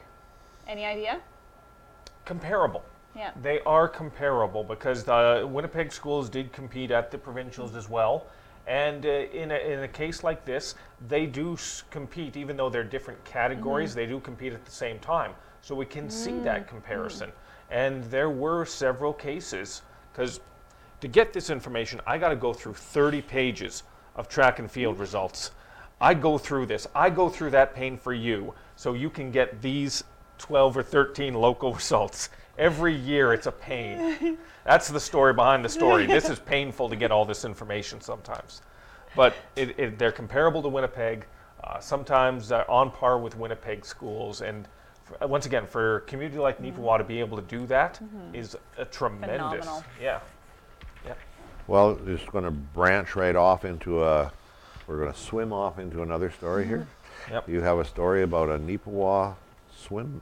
Any 0.66 0.85
idea? 0.85 1.20
Comparable. 2.25 2.85
Yeah. 3.14 3.33
They 3.42 3.61
are 3.62 3.88
comparable 3.88 4.64
because 4.64 5.05
the 5.05 5.46
Winnipeg 5.51 5.92
schools 5.92 6.31
did 6.31 6.53
compete 6.53 6.90
at 6.90 7.11
the 7.11 7.18
provincials 7.18 7.75
as 7.77 7.88
well. 7.88 8.27
And 8.66 9.05
uh, 9.05 9.09
in, 9.09 9.51
a, 9.51 9.57
in 9.57 9.81
a 9.81 9.88
case 9.88 10.22
like 10.22 10.44
this, 10.44 10.75
they 11.09 11.27
do 11.27 11.55
s- 11.55 11.83
compete, 11.90 12.37
even 12.37 12.57
though 12.57 12.70
they're 12.70 12.85
different 12.85 13.22
categories, 13.25 13.90
mm-hmm. 13.90 14.01
they 14.01 14.07
do 14.07 14.20
compete 14.20 14.53
at 14.53 14.64
the 14.64 14.70
same 14.70 14.98
time. 15.01 15.33
So 15.62 15.75
we 15.75 15.87
can 15.87 16.09
see 16.11 16.38
that 16.40 16.61
mm-hmm. 16.61 16.68
comparison. 16.68 17.33
And 17.70 18.05
there 18.05 18.31
were 18.31 18.64
several 18.64 19.12
cases, 19.12 19.83
because 20.12 20.40
to 21.01 21.09
get 21.09 21.33
this 21.33 21.51
information, 21.51 22.01
I 22.07 22.18
got 22.18 22.29
to 22.29 22.37
go 22.37 22.53
through 22.53 22.75
30 22.75 23.22
pages 23.22 23.83
of 24.14 24.29
track 24.29 24.59
and 24.59 24.70
field 24.70 24.94
mm-hmm. 24.94 25.03
results. 25.03 25.51
I 26.01 26.14
go 26.14 26.37
through 26.38 26.66
this. 26.66 26.87
I 26.94 27.11
go 27.11 27.29
through 27.29 27.51
that 27.51 27.75
pain 27.75 27.96
for 27.96 28.12
you 28.12 28.55
so 28.77 28.94
you 28.94 29.11
can 29.11 29.31
get 29.31 29.62
these 29.62 30.05
12 30.38 30.77
or 30.77 30.83
13 30.83 31.35
local 31.35 31.72
results. 31.75 32.29
Every 32.58 32.94
year 32.94 33.32
it's 33.32 33.46
a 33.46 33.52
pain. 33.52 34.38
That's 34.64 34.88
the 34.88 35.00
story 35.00 35.32
behind 35.32 35.64
the 35.64 35.68
story. 35.68 36.06
This 36.06 36.28
is 36.28 36.38
painful 36.38 36.88
to 36.90 36.96
get 36.96 37.10
all 37.10 37.24
this 37.24 37.44
information 37.44 38.00
sometimes. 38.00 38.62
But 39.16 39.34
it, 39.56 39.78
it, 39.78 39.98
they're 39.98 40.12
comparable 40.12 40.62
to 40.62 40.68
Winnipeg, 40.68 41.26
uh, 41.64 41.78
sometimes 41.80 42.52
uh, 42.52 42.64
on 42.68 42.90
par 42.90 43.18
with 43.18 43.36
Winnipeg 43.36 43.84
schools. 43.84 44.40
And 44.42 44.68
f 45.20 45.28
once 45.28 45.46
again, 45.46 45.66
for 45.66 45.96
a 45.96 46.00
community 46.02 46.38
like 46.38 46.60
Neepawa 46.60 46.98
to 46.98 47.04
be 47.04 47.20
able 47.20 47.36
to 47.36 47.42
do 47.42 47.66
that 47.66 48.00
is 48.32 48.56
a 48.78 48.84
tremendous. 48.84 49.64
Phenomenal. 49.64 49.84
Yeah. 50.00 50.20
Yeah. 51.04 51.14
well, 51.66 51.98
just 52.06 52.26
going 52.26 52.44
to 52.44 52.50
branch 52.50 53.16
right 53.16 53.36
off 53.36 53.64
into 53.64 54.04
a. 54.04 54.30
We're 54.86 54.98
going 54.98 55.12
to 55.12 55.18
swim 55.18 55.52
off 55.52 55.78
into 55.78 56.02
another 56.02 56.30
story 56.30 56.66
here. 56.66 56.86
Yep. 57.30 57.48
You 57.48 57.60
have 57.60 57.78
a 57.78 57.84
story 57.84 58.22
about 58.22 58.48
a 58.48 58.58
Neepawa 58.58 59.36
swimmer. 59.74 60.20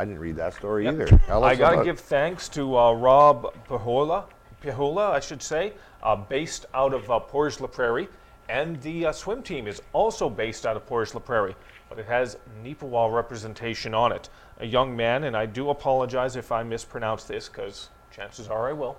I 0.00 0.04
didn't 0.06 0.20
read 0.20 0.36
that 0.36 0.54
story 0.54 0.84
Yep. 0.84 0.94
either. 0.94 1.06
Tell 1.26 1.44
I 1.44 1.54
got 1.54 1.76
to 1.76 1.84
give 1.84 2.00
thanks 2.00 2.48
to 2.50 2.78
uh, 2.78 2.92
Rob 2.92 3.52
Pihola, 3.68 4.24
Pihola, 4.62 5.10
I 5.10 5.20
should 5.20 5.42
say, 5.42 5.74
uh, 6.02 6.16
based 6.16 6.64
out 6.72 6.94
of 6.94 7.10
uh, 7.10 7.20
Portage 7.20 7.60
La 7.60 7.66
Prairie, 7.66 8.08
and 8.48 8.80
the 8.80 9.04
uh, 9.06 9.12
swim 9.12 9.42
team 9.42 9.66
is 9.66 9.82
also 9.92 10.30
based 10.30 10.64
out 10.64 10.74
of 10.74 10.86
Portage 10.86 11.12
La 11.12 11.20
Prairie, 11.20 11.54
but 11.90 11.98
it 11.98 12.06
has 12.06 12.38
Neepawa 12.64 13.14
representation 13.14 13.92
on 13.92 14.10
it. 14.10 14.30
A 14.60 14.66
young 14.66 14.96
man, 14.96 15.24
and 15.24 15.36
I 15.36 15.44
do 15.44 15.68
apologize 15.68 16.34
if 16.34 16.50
I 16.50 16.62
mispronounce 16.62 17.24
this, 17.24 17.50
because 17.50 17.90
chances 18.10 18.48
are 18.48 18.70
I 18.70 18.72
will. 18.72 18.96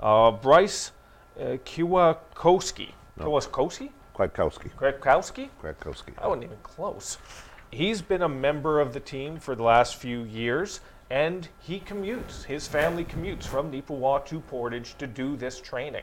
Uh, 0.00 0.32
Bryce 0.32 0.90
uh, 1.38 1.56
Kiwakoski. 1.64 2.90
Kiwakoski? 3.16 3.90
Kwiatkowski. 4.16 4.70
Kwiatkowski? 4.74 5.48
Kwiatkowski. 5.62 6.12
I 6.18 6.26
wasn't 6.26 6.44
even 6.44 6.58
close. 6.64 7.18
He's 7.72 8.02
been 8.02 8.20
a 8.20 8.28
member 8.28 8.80
of 8.80 8.92
the 8.92 9.00
team 9.00 9.38
for 9.38 9.54
the 9.54 9.62
last 9.62 9.96
few 9.96 10.24
years, 10.24 10.80
and 11.08 11.48
he 11.58 11.80
commutes. 11.80 12.44
His 12.44 12.68
family 12.68 13.02
commutes 13.02 13.44
from 13.44 13.72
Neepawa 13.72 14.26
to 14.26 14.40
Portage 14.40 14.94
to 14.98 15.06
do 15.06 15.36
this 15.36 15.58
training 15.58 16.02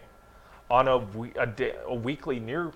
on 0.72 0.88
a, 0.88 0.98
a, 1.40 1.74
a 1.86 1.94
weekly, 1.94 2.40
near, 2.40 2.72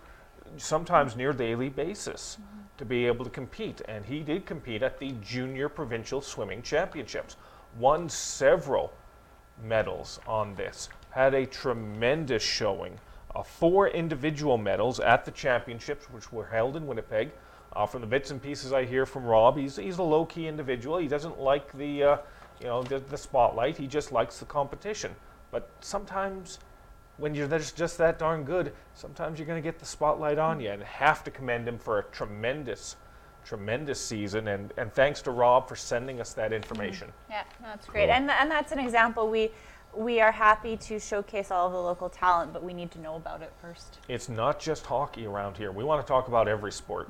sometimes 0.57 1.15
near 1.15 1.33
daily 1.33 1.69
basis 1.69 2.37
to 2.77 2.85
be 2.85 3.07
able 3.07 3.25
to 3.25 3.31
compete. 3.31 3.81
And 3.87 4.05
he 4.05 4.19
did 4.19 4.45
compete 4.45 4.83
at 4.83 4.99
the 4.99 5.13
Junior 5.23 5.69
Provincial 5.69 6.21
Swimming 6.21 6.61
Championships, 6.61 7.35
won 7.79 8.07
several 8.07 8.93
medals 9.63 10.19
on 10.27 10.53
this. 10.53 10.89
Had 11.09 11.33
a 11.33 11.47
tremendous 11.47 12.43
showing. 12.43 12.99
Uh, 13.33 13.41
four 13.41 13.87
individual 13.87 14.59
medals 14.59 14.99
at 14.99 15.25
the 15.25 15.31
championships, 15.31 16.11
which 16.11 16.31
were 16.31 16.45
held 16.45 16.75
in 16.75 16.85
Winnipeg. 16.85 17.31
Uh, 17.75 17.87
from 17.87 18.01
the 18.01 18.07
bits 18.07 18.29
and 18.29 18.41
pieces 18.41 18.71
I 18.71 18.85
hear 18.85 19.05
from 19.05 19.25
Rob, 19.25 19.57
he's, 19.57 19.77
he's 19.77 19.97
a 19.97 20.03
low 20.03 20.25
key 20.25 20.47
individual. 20.47 20.97
He 20.99 21.07
doesn't 21.07 21.39
like 21.39 21.75
the, 21.75 22.03
uh, 22.03 22.17
you 22.59 22.67
know, 22.67 22.83
the, 22.83 22.99
the 22.99 23.17
spotlight. 23.17 23.77
He 23.77 23.87
just 23.87 24.11
likes 24.11 24.37
the 24.37 24.45
competition. 24.45 25.15
But 25.49 25.69
sometimes, 25.81 26.59
when 27.17 27.33
you're 27.33 27.47
just, 27.47 27.75
just 27.75 27.97
that 27.97 28.19
darn 28.19 28.43
good, 28.43 28.73
sometimes 28.93 29.39
you're 29.39 29.47
going 29.47 29.61
to 29.61 29.67
get 29.67 29.79
the 29.79 29.87
spotlight 29.87 30.37
on 30.37 30.59
you, 30.59 30.69
and 30.69 30.83
have 30.83 31.23
to 31.23 31.31
commend 31.31 31.67
him 31.67 31.79
for 31.79 31.97
a 31.97 32.03
tremendous, 32.05 32.95
tremendous 33.43 33.99
season. 33.99 34.49
And, 34.49 34.71
and 34.77 34.93
thanks 34.93 35.23
to 35.23 35.31
Rob 35.31 35.67
for 35.67 35.75
sending 35.75 36.21
us 36.21 36.33
that 36.33 36.53
information. 36.53 37.11
Yeah, 37.27 37.43
no, 37.59 37.69
that's 37.69 37.87
great. 37.87 38.09
And, 38.09 38.29
and 38.29 38.51
that's 38.51 38.71
an 38.71 38.79
example. 38.79 39.29
We, 39.31 39.49
we 39.95 40.21
are 40.21 40.31
happy 40.31 40.77
to 40.77 40.99
showcase 40.99 41.49
all 41.49 41.67
of 41.67 41.73
the 41.73 41.81
local 41.81 42.09
talent, 42.09 42.53
but 42.53 42.63
we 42.63 42.73
need 42.73 42.91
to 42.91 42.99
know 42.99 43.15
about 43.15 43.41
it 43.41 43.51
first. 43.59 43.97
It's 44.07 44.29
not 44.29 44.59
just 44.59 44.85
hockey 44.85 45.25
around 45.25 45.57
here. 45.57 45.71
We 45.71 45.83
want 45.83 46.05
to 46.05 46.07
talk 46.07 46.27
about 46.27 46.47
every 46.47 46.71
sport. 46.71 47.09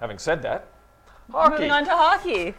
Having 0.00 0.18
said 0.18 0.42
that, 0.42 0.66
hockey. 1.30 1.52
Moving 1.52 1.70
on 1.70 1.84
to 1.84 1.90
hockey. 1.90 2.54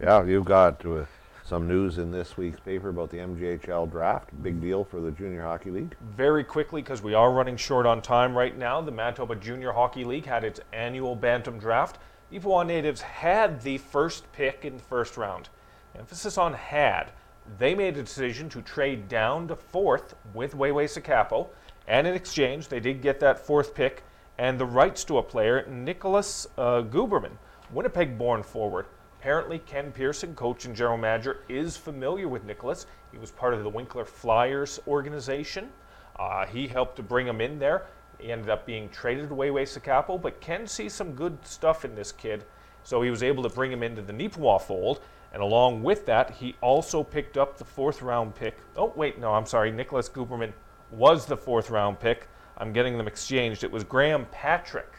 Yeah, 0.00 0.24
you've 0.24 0.46
got 0.46 0.84
uh, 0.86 1.04
some 1.44 1.68
news 1.68 1.98
in 1.98 2.10
this 2.10 2.38
week's 2.38 2.58
paper 2.58 2.88
about 2.88 3.10
the 3.10 3.18
MJHL 3.18 3.90
draft. 3.90 4.30
Big 4.42 4.62
deal 4.62 4.82
for 4.82 5.02
the 5.02 5.10
Junior 5.10 5.42
Hockey 5.42 5.70
League. 5.70 5.94
Very 6.16 6.42
quickly, 6.42 6.80
because 6.80 7.02
we 7.02 7.12
are 7.12 7.30
running 7.32 7.58
short 7.58 7.84
on 7.84 8.00
time 8.00 8.34
right 8.36 8.56
now, 8.56 8.80
the 8.80 8.90
Manitoba 8.90 9.36
Junior 9.36 9.72
Hockey 9.72 10.04
League 10.04 10.24
had 10.24 10.42
its 10.42 10.58
annual 10.72 11.14
Bantam 11.14 11.58
draft. 11.58 11.98
Neepawa 12.32 12.66
natives 12.66 13.02
had 13.02 13.60
the 13.60 13.76
first 13.76 14.30
pick 14.32 14.64
in 14.64 14.78
the 14.78 14.82
first 14.82 15.18
round. 15.18 15.50
Emphasis 15.98 16.38
on 16.38 16.54
had. 16.54 17.12
They 17.58 17.74
made 17.74 17.98
a 17.98 18.02
decision 18.02 18.48
to 18.48 18.62
trade 18.62 19.06
down 19.06 19.48
to 19.48 19.56
fourth 19.56 20.14
with 20.32 20.54
Waywayseecappo, 20.54 21.46
and 21.86 22.06
in 22.06 22.14
exchange, 22.14 22.68
they 22.68 22.80
did 22.80 23.02
get 23.02 23.20
that 23.20 23.38
fourth 23.38 23.74
pick 23.74 24.02
and 24.38 24.58
the 24.58 24.66
rights 24.66 25.04
to 25.04 25.18
a 25.18 25.22
player, 25.22 25.66
Nicholas 25.66 26.46
uh, 26.58 26.82
Guberman, 26.82 27.38
Winnipeg 27.72 28.18
born 28.18 28.42
forward. 28.42 28.86
Apparently, 29.18 29.58
Ken 29.58 29.92
Pearson, 29.92 30.34
coach 30.34 30.66
and 30.66 30.76
general 30.76 30.98
manager, 30.98 31.38
is 31.48 31.76
familiar 31.76 32.28
with 32.28 32.44
Nicholas. 32.44 32.86
He 33.12 33.18
was 33.18 33.30
part 33.30 33.54
of 33.54 33.62
the 33.62 33.68
Winkler 33.68 34.04
Flyers 34.04 34.78
organization. 34.86 35.70
Uh, 36.18 36.46
he 36.46 36.68
helped 36.68 36.96
to 36.96 37.02
bring 37.02 37.26
him 37.26 37.40
in 37.40 37.58
there. 37.58 37.86
He 38.18 38.30
ended 38.30 38.48
up 38.50 38.66
being 38.66 38.88
traded 38.90 39.30
away 39.30 39.50
way 39.50 39.64
Sakapo, 39.64 40.20
but 40.20 40.40
Ken 40.40 40.66
sees 40.66 40.92
some 40.92 41.12
good 41.12 41.38
stuff 41.44 41.84
in 41.84 41.94
this 41.94 42.12
kid, 42.12 42.44
so 42.82 43.02
he 43.02 43.10
was 43.10 43.22
able 43.22 43.42
to 43.42 43.48
bring 43.48 43.72
him 43.72 43.82
into 43.82 44.02
the 44.02 44.12
Neepawa 44.12 44.60
fold. 44.60 45.00
And 45.32 45.42
along 45.42 45.82
with 45.82 46.06
that, 46.06 46.30
he 46.30 46.54
also 46.60 47.02
picked 47.02 47.36
up 47.36 47.58
the 47.58 47.64
fourth 47.64 48.00
round 48.00 48.34
pick. 48.34 48.56
Oh, 48.76 48.92
wait, 48.96 49.18
no, 49.18 49.34
I'm 49.34 49.44
sorry. 49.44 49.70
Nicholas 49.70 50.08
Guberman 50.08 50.52
was 50.90 51.26
the 51.26 51.36
fourth 51.36 51.68
round 51.68 52.00
pick. 52.00 52.28
I'm 52.58 52.72
getting 52.72 52.96
them 52.96 53.06
exchanged. 53.06 53.64
It 53.64 53.70
was 53.70 53.84
Graham 53.84 54.26
Patrick, 54.32 54.92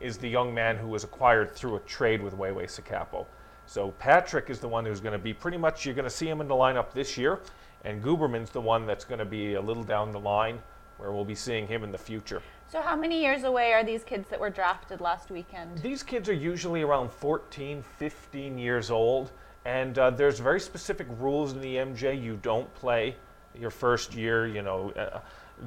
is 0.00 0.18
the 0.18 0.28
young 0.28 0.52
man 0.52 0.76
who 0.76 0.88
was 0.88 1.04
acquired 1.04 1.52
through 1.52 1.76
a 1.76 1.80
trade 1.80 2.20
with 2.20 2.36
Waywayseecappo. 2.36 3.26
So 3.66 3.92
Patrick 3.92 4.50
is 4.50 4.60
the 4.60 4.68
one 4.68 4.84
who's 4.84 5.00
going 5.00 5.12
to 5.12 5.18
be 5.18 5.32
pretty 5.32 5.56
much, 5.56 5.84
you're 5.84 5.94
going 5.94 6.04
to 6.04 6.10
see 6.10 6.28
him 6.28 6.40
in 6.40 6.48
the 6.48 6.54
lineup 6.54 6.92
this 6.92 7.16
year, 7.16 7.40
and 7.84 8.02
Guberman's 8.02 8.50
the 8.50 8.60
one 8.60 8.86
that's 8.86 9.04
going 9.04 9.18
to 9.18 9.24
be 9.24 9.54
a 9.54 9.60
little 9.60 9.84
down 9.84 10.12
the 10.12 10.20
line 10.20 10.60
where 10.98 11.12
we'll 11.12 11.24
be 11.24 11.34
seeing 11.34 11.66
him 11.66 11.84
in 11.84 11.92
the 11.92 11.98
future. 11.98 12.42
So, 12.68 12.80
how 12.80 12.96
many 12.96 13.20
years 13.20 13.44
away 13.44 13.72
are 13.72 13.84
these 13.84 14.02
kids 14.02 14.28
that 14.28 14.40
were 14.40 14.50
drafted 14.50 15.00
last 15.00 15.30
weekend? 15.30 15.78
These 15.78 16.02
kids 16.02 16.28
are 16.28 16.34
usually 16.34 16.82
around 16.82 17.10
14, 17.12 17.84
15 17.98 18.58
years 18.58 18.90
old, 18.90 19.30
and 19.64 19.98
uh, 19.98 20.10
there's 20.10 20.40
very 20.40 20.60
specific 20.60 21.06
rules 21.18 21.52
in 21.52 21.60
the 21.60 21.76
MJ. 21.76 22.20
You 22.20 22.38
don't 22.42 22.72
play 22.74 23.14
your 23.54 23.70
first 23.70 24.14
year. 24.14 24.46
You 24.46 24.62
know, 24.62 24.90
uh, 24.92 25.20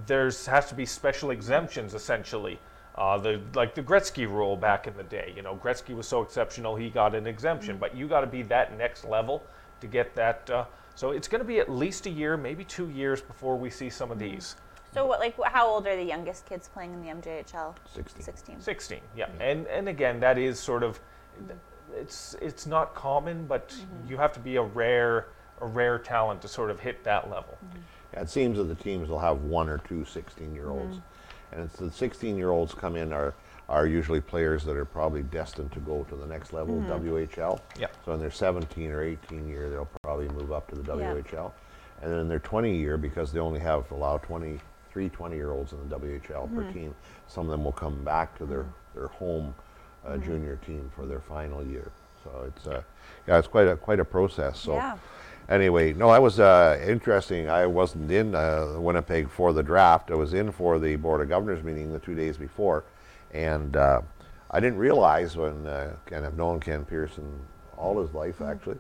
there's 0.06 0.45
has 0.45 0.67
to 0.69 0.75
be 0.75 0.86
special 0.86 1.32
exemptions 1.32 1.93
essentially. 1.93 2.60
Uh, 2.95 3.17
the 3.17 3.39
like 3.56 3.75
the 3.75 3.84
Gretzky 3.84 4.28
rule 4.28 4.58
back 4.58 4.88
in 4.88 4.95
the 4.97 5.04
day. 5.04 5.34
You 5.36 5.41
know, 5.41 5.56
Gretzky 5.56 5.95
was 5.95 6.08
so 6.08 6.21
exceptional 6.21 6.75
he 6.75 6.89
got 6.89 7.15
an 7.15 7.28
exemption, 7.28 7.78
mm. 7.78 7.80
but 7.80 7.95
you 7.95 8.08
got 8.08 8.21
to 8.21 8.28
be 8.28 8.41
that 8.43 8.78
next 8.78 9.06
level 9.06 9.43
to 9.80 9.88
get 9.88 10.15
that. 10.15 10.49
Uh, 10.49 10.65
so 10.95 11.12
it's 11.12 11.28
going 11.28 11.39
to 11.39 11.47
be 11.47 11.60
at 11.60 11.69
least 11.69 12.08
a 12.08 12.10
year, 12.10 12.36
maybe 12.36 12.65
two 12.65 12.89
years 12.89 13.21
before 13.21 13.58
we 13.58 13.69
see 13.69 13.89
some 13.89 14.12
of 14.12 14.17
mm. 14.17 14.32
these. 14.32 14.56
So, 14.93 15.06
what, 15.06 15.19
like, 15.19 15.36
how 15.43 15.67
old 15.67 15.86
are 15.88 15.95
the 15.95 16.04
youngest 16.04 16.47
kids 16.47 16.67
playing 16.67 16.93
in 16.93 17.02
the 17.02 17.08
MJHL? 17.08 17.75
16. 17.93 18.21
16. 18.23 18.60
16, 18.60 18.99
yeah. 19.15 19.28
Mm. 19.28 19.30
And 19.39 19.67
and 19.67 19.89
again, 19.89 20.19
that 20.19 20.38
is 20.38 20.60
sort 20.60 20.84
of 20.84 20.99
it's 21.95 22.36
it's 22.41 22.65
not 22.65 22.95
common, 22.95 23.45
but 23.45 23.69
mm-hmm. 23.69 24.10
you 24.10 24.17
have 24.17 24.34
to 24.34 24.39
be 24.39 24.56
a 24.58 24.62
rare 24.62 25.28
a 25.62 25.65
rare 25.65 25.99
talent 25.99 26.41
to 26.41 26.47
sort 26.47 26.71
of 26.71 26.80
hit 26.80 27.04
that 27.04 27.30
level. 27.30 27.58
Yeah, 27.62 27.80
it 28.21 28.29
seems 28.29 28.58
that 28.58 28.65
the 28.65 28.75
teams 28.75 29.10
will 29.10 29.19
have 29.19 29.41
one 29.43 29.69
or 29.69 29.79
two 29.79 30.05
16 30.05 30.53
year 30.53 30.69
olds. 30.69 30.95
Mm-hmm. 30.95 31.55
And 31.55 31.63
it's 31.63 31.77
the 31.77 31.91
16 31.91 32.38
year 32.38 32.51
olds 32.51 32.73
come 32.73 32.95
in 32.95 33.12
are, 33.12 33.34
are 33.67 33.88
usually 33.88 34.21
players 34.21 34.63
that 34.65 34.75
are 34.75 34.86
probably 34.86 35.23
destined 35.23 35.71
to 35.71 35.79
go 35.79 36.05
to 36.10 36.15
the 36.15 36.25
next 36.25 36.53
level, 36.53 36.75
mm-hmm. 36.75 37.08
WHL. 37.08 37.60
Yeah. 37.79 37.88
So 38.05 38.13
in 38.13 38.19
their 38.19 38.32
17 38.32 38.91
or 38.91 39.03
18 39.03 39.47
year, 39.47 39.69
they'll 39.69 39.89
probably 40.03 40.29
move 40.29 40.51
up 40.51 40.67
to 40.69 40.75
the 40.75 40.97
Yeah. 40.97 41.13
WHL. 41.13 41.51
And 42.01 42.12
then 42.12 42.19
in 42.19 42.29
their 42.29 42.39
20 42.39 42.75
year, 42.75 42.97
because 42.97 43.32
they 43.32 43.39
only 43.39 43.60
have 43.60 43.89
allow 43.91 44.17
23 44.19 45.10
20 45.10 45.36
year 45.36 45.51
olds 45.51 45.73
in 45.73 45.89
the 45.89 45.95
WHL 45.95 46.53
per 46.53 46.62
mm-hmm. 46.62 46.73
team, 46.73 46.95
some 47.27 47.45
of 47.45 47.51
them 47.51 47.63
will 47.63 47.71
come 47.71 48.03
back 48.03 48.38
to 48.38 48.45
their, 48.45 48.65
their 48.93 49.08
home 49.08 49.53
uh, 50.05 50.17
junior 50.17 50.58
team 50.65 50.89
for 50.95 51.05
their 51.05 51.19
final 51.19 51.63
year. 51.63 51.91
So 52.23 52.43
it's 52.47 52.67
uh, 52.67 52.82
yeah, 53.27 53.38
it's 53.38 53.47
quite 53.47 53.67
a 53.67 53.75
quite 53.75 53.99
a 53.99 54.05
process. 54.05 54.60
So 54.60 54.73
Yeah. 54.73 54.97
Anyway, 55.49 55.93
no, 55.93 56.12
that 56.12 56.21
was 56.21 56.39
uh, 56.39 56.81
interesting. 56.85 57.49
I 57.49 57.65
wasn't 57.65 58.12
in 58.12 58.35
uh, 58.35 58.75
Winnipeg 58.77 59.29
for 59.29 59.51
the 59.51 59.63
draft. 59.63 60.12
I 60.12 60.15
was 60.15 60.33
in 60.33 60.51
for 60.51 60.79
the 60.79 60.95
Board 60.95 61.21
of 61.21 61.29
Governors 61.29 61.63
meeting 61.63 61.91
the 61.91 61.99
two 61.99 62.15
days 62.15 62.38
before, 62.38 62.83
and 63.33 63.75
uh, 63.75 64.01
I 64.51 64.59
didn't 64.59 64.77
realize 64.77 65.35
when 65.35 65.65
uh, 65.65 65.95
Ken, 66.05 66.23
I've 66.23 66.38
known 66.38 66.59
Ken 66.59 66.85
Pearson 66.85 67.39
all 67.77 68.01
his 68.01 68.13
life 68.13 68.41
actually, 68.41 68.79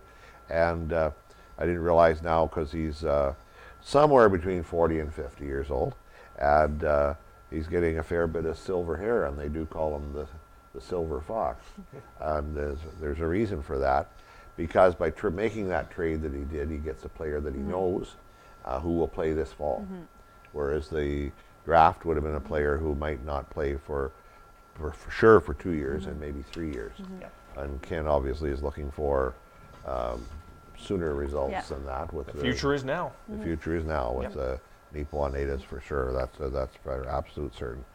and 0.49 0.93
uh, 0.93 1.11
I 1.57 1.65
didn't 1.65 1.81
realize 1.81 2.21
now 2.21 2.45
because 2.45 2.71
he's 2.71 3.03
uh, 3.03 3.33
somewhere 3.81 4.29
between 4.29 4.63
40 4.63 4.99
and 4.99 5.13
50 5.13 5.45
years 5.45 5.71
old, 5.71 5.95
and 6.37 6.83
uh, 6.83 7.13
he's 7.49 7.67
getting 7.67 7.99
a 7.99 8.03
fair 8.03 8.27
bit 8.27 8.45
of 8.45 8.57
silver 8.57 8.97
hair, 8.97 9.25
and 9.25 9.37
they 9.37 9.49
do 9.49 9.65
call 9.65 9.95
him 9.95 10.13
the 10.13 10.27
the 10.75 10.81
silver 10.81 11.19
fox. 11.21 11.65
and 12.19 12.55
there's 12.55 12.77
there's 13.01 13.19
a 13.19 13.25
reason 13.25 13.61
for 13.61 13.79
that 13.79 14.07
because 14.59 14.93
by 14.93 15.09
tr- 15.09 15.29
making 15.29 15.69
that 15.69 15.89
trade 15.89 16.21
that 16.21 16.33
he 16.33 16.41
did, 16.41 16.69
he 16.69 16.75
gets 16.75 17.05
a 17.05 17.09
player 17.09 17.39
that 17.39 17.55
he 17.55 17.61
knows 17.61 18.15
uh, 18.65 18.77
who 18.77 18.91
will 18.91 19.07
play 19.07 19.31
this 19.31 19.53
fall. 19.53 19.87
Whereas 20.51 20.89
the 20.89 21.31
draft 21.63 22.03
would 22.03 22.17
have 22.17 22.25
been 22.25 22.35
a 22.35 22.41
player 22.41 22.75
who 22.77 22.93
might 22.93 23.25
not 23.25 23.49
play 23.51 23.77
for, 23.77 24.11
for, 24.75 24.91
for 24.91 25.11
sure 25.11 25.39
for 25.39 25.53
two 25.53 25.71
years 25.71 26.07
and 26.07 26.19
maybe 26.19 26.41
three 26.51 26.73
years. 26.73 26.91
And 27.55 27.81
Ken 27.81 28.05
obviously 28.05 28.49
is 28.49 28.61
looking 28.61 28.91
for 28.91 29.33
um, 29.87 30.25
sooner 30.77 31.13
results 31.15 31.53
Yeah. 31.53 31.61
than 31.61 31.85
that. 31.85 32.13
With 32.13 32.27
The 32.27 32.41
future 32.41 32.73
is 32.73 32.83
now. 32.83 33.13
the 33.29 33.41
future 33.41 33.77
is 33.77 33.85
now 33.85 34.11
with 34.11 34.23
Yep. 34.23 34.33
the 34.33 34.59
Neepawa 34.93 35.31
natives 35.31 35.63
for 35.63 35.79
sure. 35.79 36.11
That's 36.11 36.37
uh, 36.41 36.49
that's 36.49 36.75
for 36.83 37.07
absolute 37.07 37.55
certain. 37.55 37.85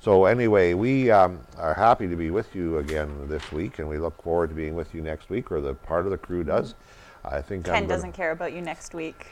So 0.00 0.26
anyway, 0.26 0.74
we 0.74 1.10
um, 1.10 1.40
are 1.56 1.74
happy 1.74 2.06
to 2.08 2.14
be 2.14 2.30
with 2.30 2.54
you 2.54 2.78
again 2.78 3.26
this 3.28 3.50
week, 3.50 3.80
and 3.80 3.88
we 3.88 3.98
look 3.98 4.20
forward 4.22 4.50
to 4.50 4.54
being 4.54 4.74
with 4.74 4.94
you 4.94 5.02
next 5.02 5.28
week, 5.28 5.50
or 5.50 5.60
the 5.60 5.74
part 5.74 6.04
of 6.04 6.12
the 6.12 6.18
crew 6.18 6.44
does. 6.44 6.74
I 7.24 7.42
think 7.42 7.66
Ken 7.66 7.88
doesn't 7.88 8.12
care 8.12 8.30
about 8.30 8.52
you 8.52 8.62
next 8.62 8.94
week. 8.94 9.26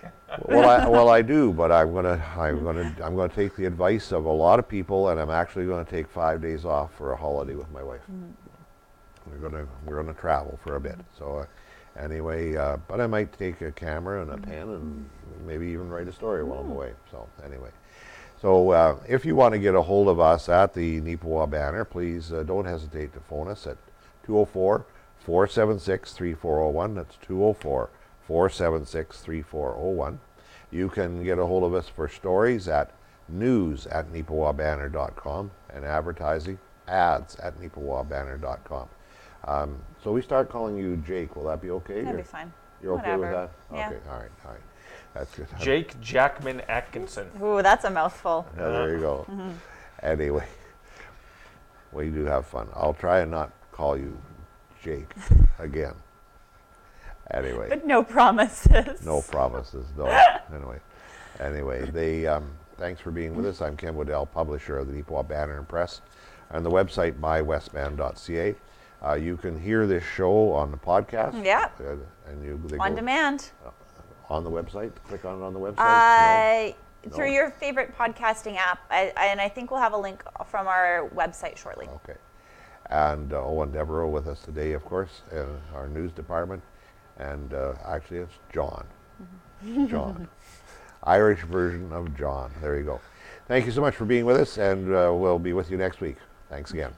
well, 0.46 0.68
I, 0.68 0.88
well, 0.88 1.09
I 1.09 1.22
do, 1.22 1.52
but 1.52 1.70
I'm 1.70 1.94
gonna, 1.94 2.20
I'm 2.37 2.64
gonna, 2.64 2.94
I'm 3.02 3.14
gonna 3.14 3.33
take 3.33 3.55
the 3.55 3.64
advice 3.64 4.11
of 4.11 4.24
a 4.24 4.33
lot 4.33 4.59
of 4.59 4.68
people, 4.68 5.11
and 5.11 5.20
I'm 5.20 5.31
actually 5.31 5.66
gonna 5.66 5.85
take 5.85 6.09
five 6.09 6.42
days 6.42 6.64
off 6.64 6.92
for 6.94 7.12
a 7.12 7.16
holiday 7.16 7.55
with 7.55 7.70
my 7.70 7.83
wife. 7.83 8.00
We're 9.31 9.48
gonna, 9.48 9.66
we're 9.87 10.02
gonna 10.02 10.14
travel 10.14 10.59
for 10.64 10.76
a 10.76 10.81
bit. 10.81 10.98
So, 11.16 11.37
uh, 11.37 11.46
anyway, 12.02 12.57
uh, 12.57 12.76
but 12.88 13.00
I 13.00 13.07
might 13.07 13.33
take 13.38 13.61
a 13.61 13.70
camera 13.70 14.22
and 14.22 14.33
a 14.33 14.37
pen 14.38 14.68
and 14.68 15.09
maybe 15.46 15.66
even 15.68 15.88
write 15.88 16.09
a 16.09 16.12
story 16.12 16.42
while 16.42 16.61
I'm 16.61 16.72
away. 16.72 16.92
So, 17.12 17.29
anyway. 17.44 17.70
So, 18.40 18.70
uh, 18.70 18.99
if 19.09 19.25
you 19.25 19.35
want 19.35 19.55
to 19.55 19.59
get 19.59 19.75
a 19.75 19.83
hold 19.83 20.09
of 20.09 20.20
us 20.20 20.49
at 20.49 20.75
the 20.75 21.01
Neepawa 21.01 21.49
banner, 21.49 21.85
please 21.85 22.33
uh, 22.33 22.42
don't 22.42 22.66
hesitate 22.66 23.14
to 23.14 23.20
phone 23.20 23.49
us 23.49 23.66
at 23.66 23.79
204 24.27 24.85
476 25.25 26.12
3401. 26.12 26.94
That's 26.94 27.16
204 27.22 27.90
476 28.27 29.20
3401. 29.20 30.20
You 30.70 30.88
can 30.88 31.25
get 31.25 31.38
a 31.38 31.46
hold 31.46 31.64
of 31.64 31.75
us 31.75 31.88
for 31.88 32.09
stories 32.09 32.68
at 32.68 32.90
news 33.29 33.87
at 33.87 34.12
neepawabanner.com 34.12 35.51
and 35.72 35.85
advertising 35.85 36.59
ads 36.87 37.37
at 37.37 37.59
neepawabanner.com. 37.61 38.88
Um, 39.44 39.77
so 40.03 40.12
we 40.12 40.22
start 40.22 40.51
calling 40.51 40.77
you 40.77 40.96
Jake. 40.99 41.37
Will 41.37 41.44
that 41.44 41.62
be 41.62 41.70
okay? 41.70 41.94
That'd 42.03 42.09
You're- 42.11 42.22
be 42.22 42.29
fine. 42.29 42.53
You're 42.83 42.94
okay 42.99 43.16
with 43.16 43.31
that? 43.31 43.51
Yeah. 43.72 43.88
Okay, 43.88 43.99
all 44.11 44.18
right, 44.18 44.31
all 44.44 44.53
right. 44.53 44.61
That's 45.16 45.35
good. 45.35 45.46
Jake 45.59 45.98
Jackman 46.00 46.61
Atkinson. 46.68 47.29
Ooh, 47.42 47.62
that's 47.62 47.85
a 47.85 47.90
mouthful. 47.90 48.46
Yeah, 48.57 48.68
there 48.68 48.94
you 48.94 49.00
go. 49.00 49.26
Mm-hmm. 49.31 49.50
Anyway, 50.02 50.46
we 51.92 52.11
do 52.11 52.24
have 52.26 52.46
fun. 52.46 52.68
I'll 52.74 52.92
try 52.94 53.20
and 53.20 53.31
not 53.31 53.50
call 53.72 53.96
you 53.96 54.16
Jake 54.83 55.11
again. 55.59 55.94
Anyway, 57.31 57.66
But 57.68 57.87
no 57.87 58.02
promises. 58.05 59.05
no 59.05 59.20
promises. 59.22 59.87
No. 59.96 60.07
Anyway, 60.55 60.79
anyway, 61.40 61.90
they. 61.90 62.26
Um, 62.26 62.48
thanks 62.79 63.00
for 63.00 63.11
being 63.11 63.35
with 63.35 63.46
us. 63.46 63.61
I'm 63.61 63.76
Ken 63.76 63.96
Waddell, 63.96 64.26
publisher 64.26 64.79
of 64.79 64.87
the 64.87 64.92
Neepawa 65.02 65.26
Banner 65.26 65.59
and 65.59 65.68
Press, 65.68 66.02
and 66.50 66.64
the 66.64 66.70
website 66.70 67.14
mywestman.ca. 67.18 68.55
Uh, 69.05 69.14
you 69.14 69.37
can 69.37 69.61
hear 69.61 69.87
this 69.88 70.05
show 70.05 70.52
on 70.52 70.70
the 70.70 70.76
podcast. 70.76 71.44
Yeah. 71.44 71.68
Uh, 71.81 71.96
and 72.31 72.44
you 72.44 72.61
they 72.68 72.79
On 72.79 72.90
go 72.90 72.96
demand. 72.96 73.50
On 74.29 74.43
the 74.45 74.51
website. 74.51 74.93
Click 75.09 75.25
on 75.25 75.41
it 75.41 75.45
on 75.45 75.53
the 75.55 75.61
website. 75.61 76.71
Uh, 76.71 77.11
Through 77.15 77.29
No. 77.29 77.33
your 77.33 77.51
favorite 77.51 77.97
podcasting 77.97 78.57
app. 78.57 78.81
I, 78.91 79.12
I- 79.17 79.27
and 79.27 79.41
I 79.41 79.49
think 79.49 79.71
we'll 79.71 79.81
have 79.81 79.93
a 79.93 79.99
link 79.99 80.23
from 80.47 80.67
our 80.67 81.09
website 81.15 81.57
shortly. 81.57 81.87
Okay. 81.89 82.19
And 82.91 83.33
uh, 83.33 83.37
Eoin 83.39 83.73
Devereaux 83.73 84.09
with 84.09 84.27
us 84.29 84.41
today, 84.43 84.73
of 84.73 84.85
course, 84.85 85.23
in 85.33 85.47
our 85.75 85.89
news 85.89 86.12
department. 86.12 86.62
And 87.19 87.53
uh, 87.55 87.75
actually, 87.85 88.19
it's 88.19 88.35
John. 88.53 88.85
John. 89.89 90.29
Irish 91.05 91.43
version 91.43 91.93
of 91.93 92.17
John. 92.17 92.53
There 92.61 92.77
you 92.79 92.85
go. 92.85 93.01
Thank 93.49 93.65
you 93.67 93.73
so 93.73 93.81
much 93.81 93.95
for 93.95 94.05
being 94.05 94.25
with 94.25 94.37
us, 94.37 94.59
and 94.59 94.93
uh, 94.93 95.12
we'll 95.15 95.39
be 95.39 95.53
with 95.53 95.71
you 95.71 95.77
next 95.77 96.01
week. 96.01 96.17
Thanks 96.51 96.73
again. 96.73 96.93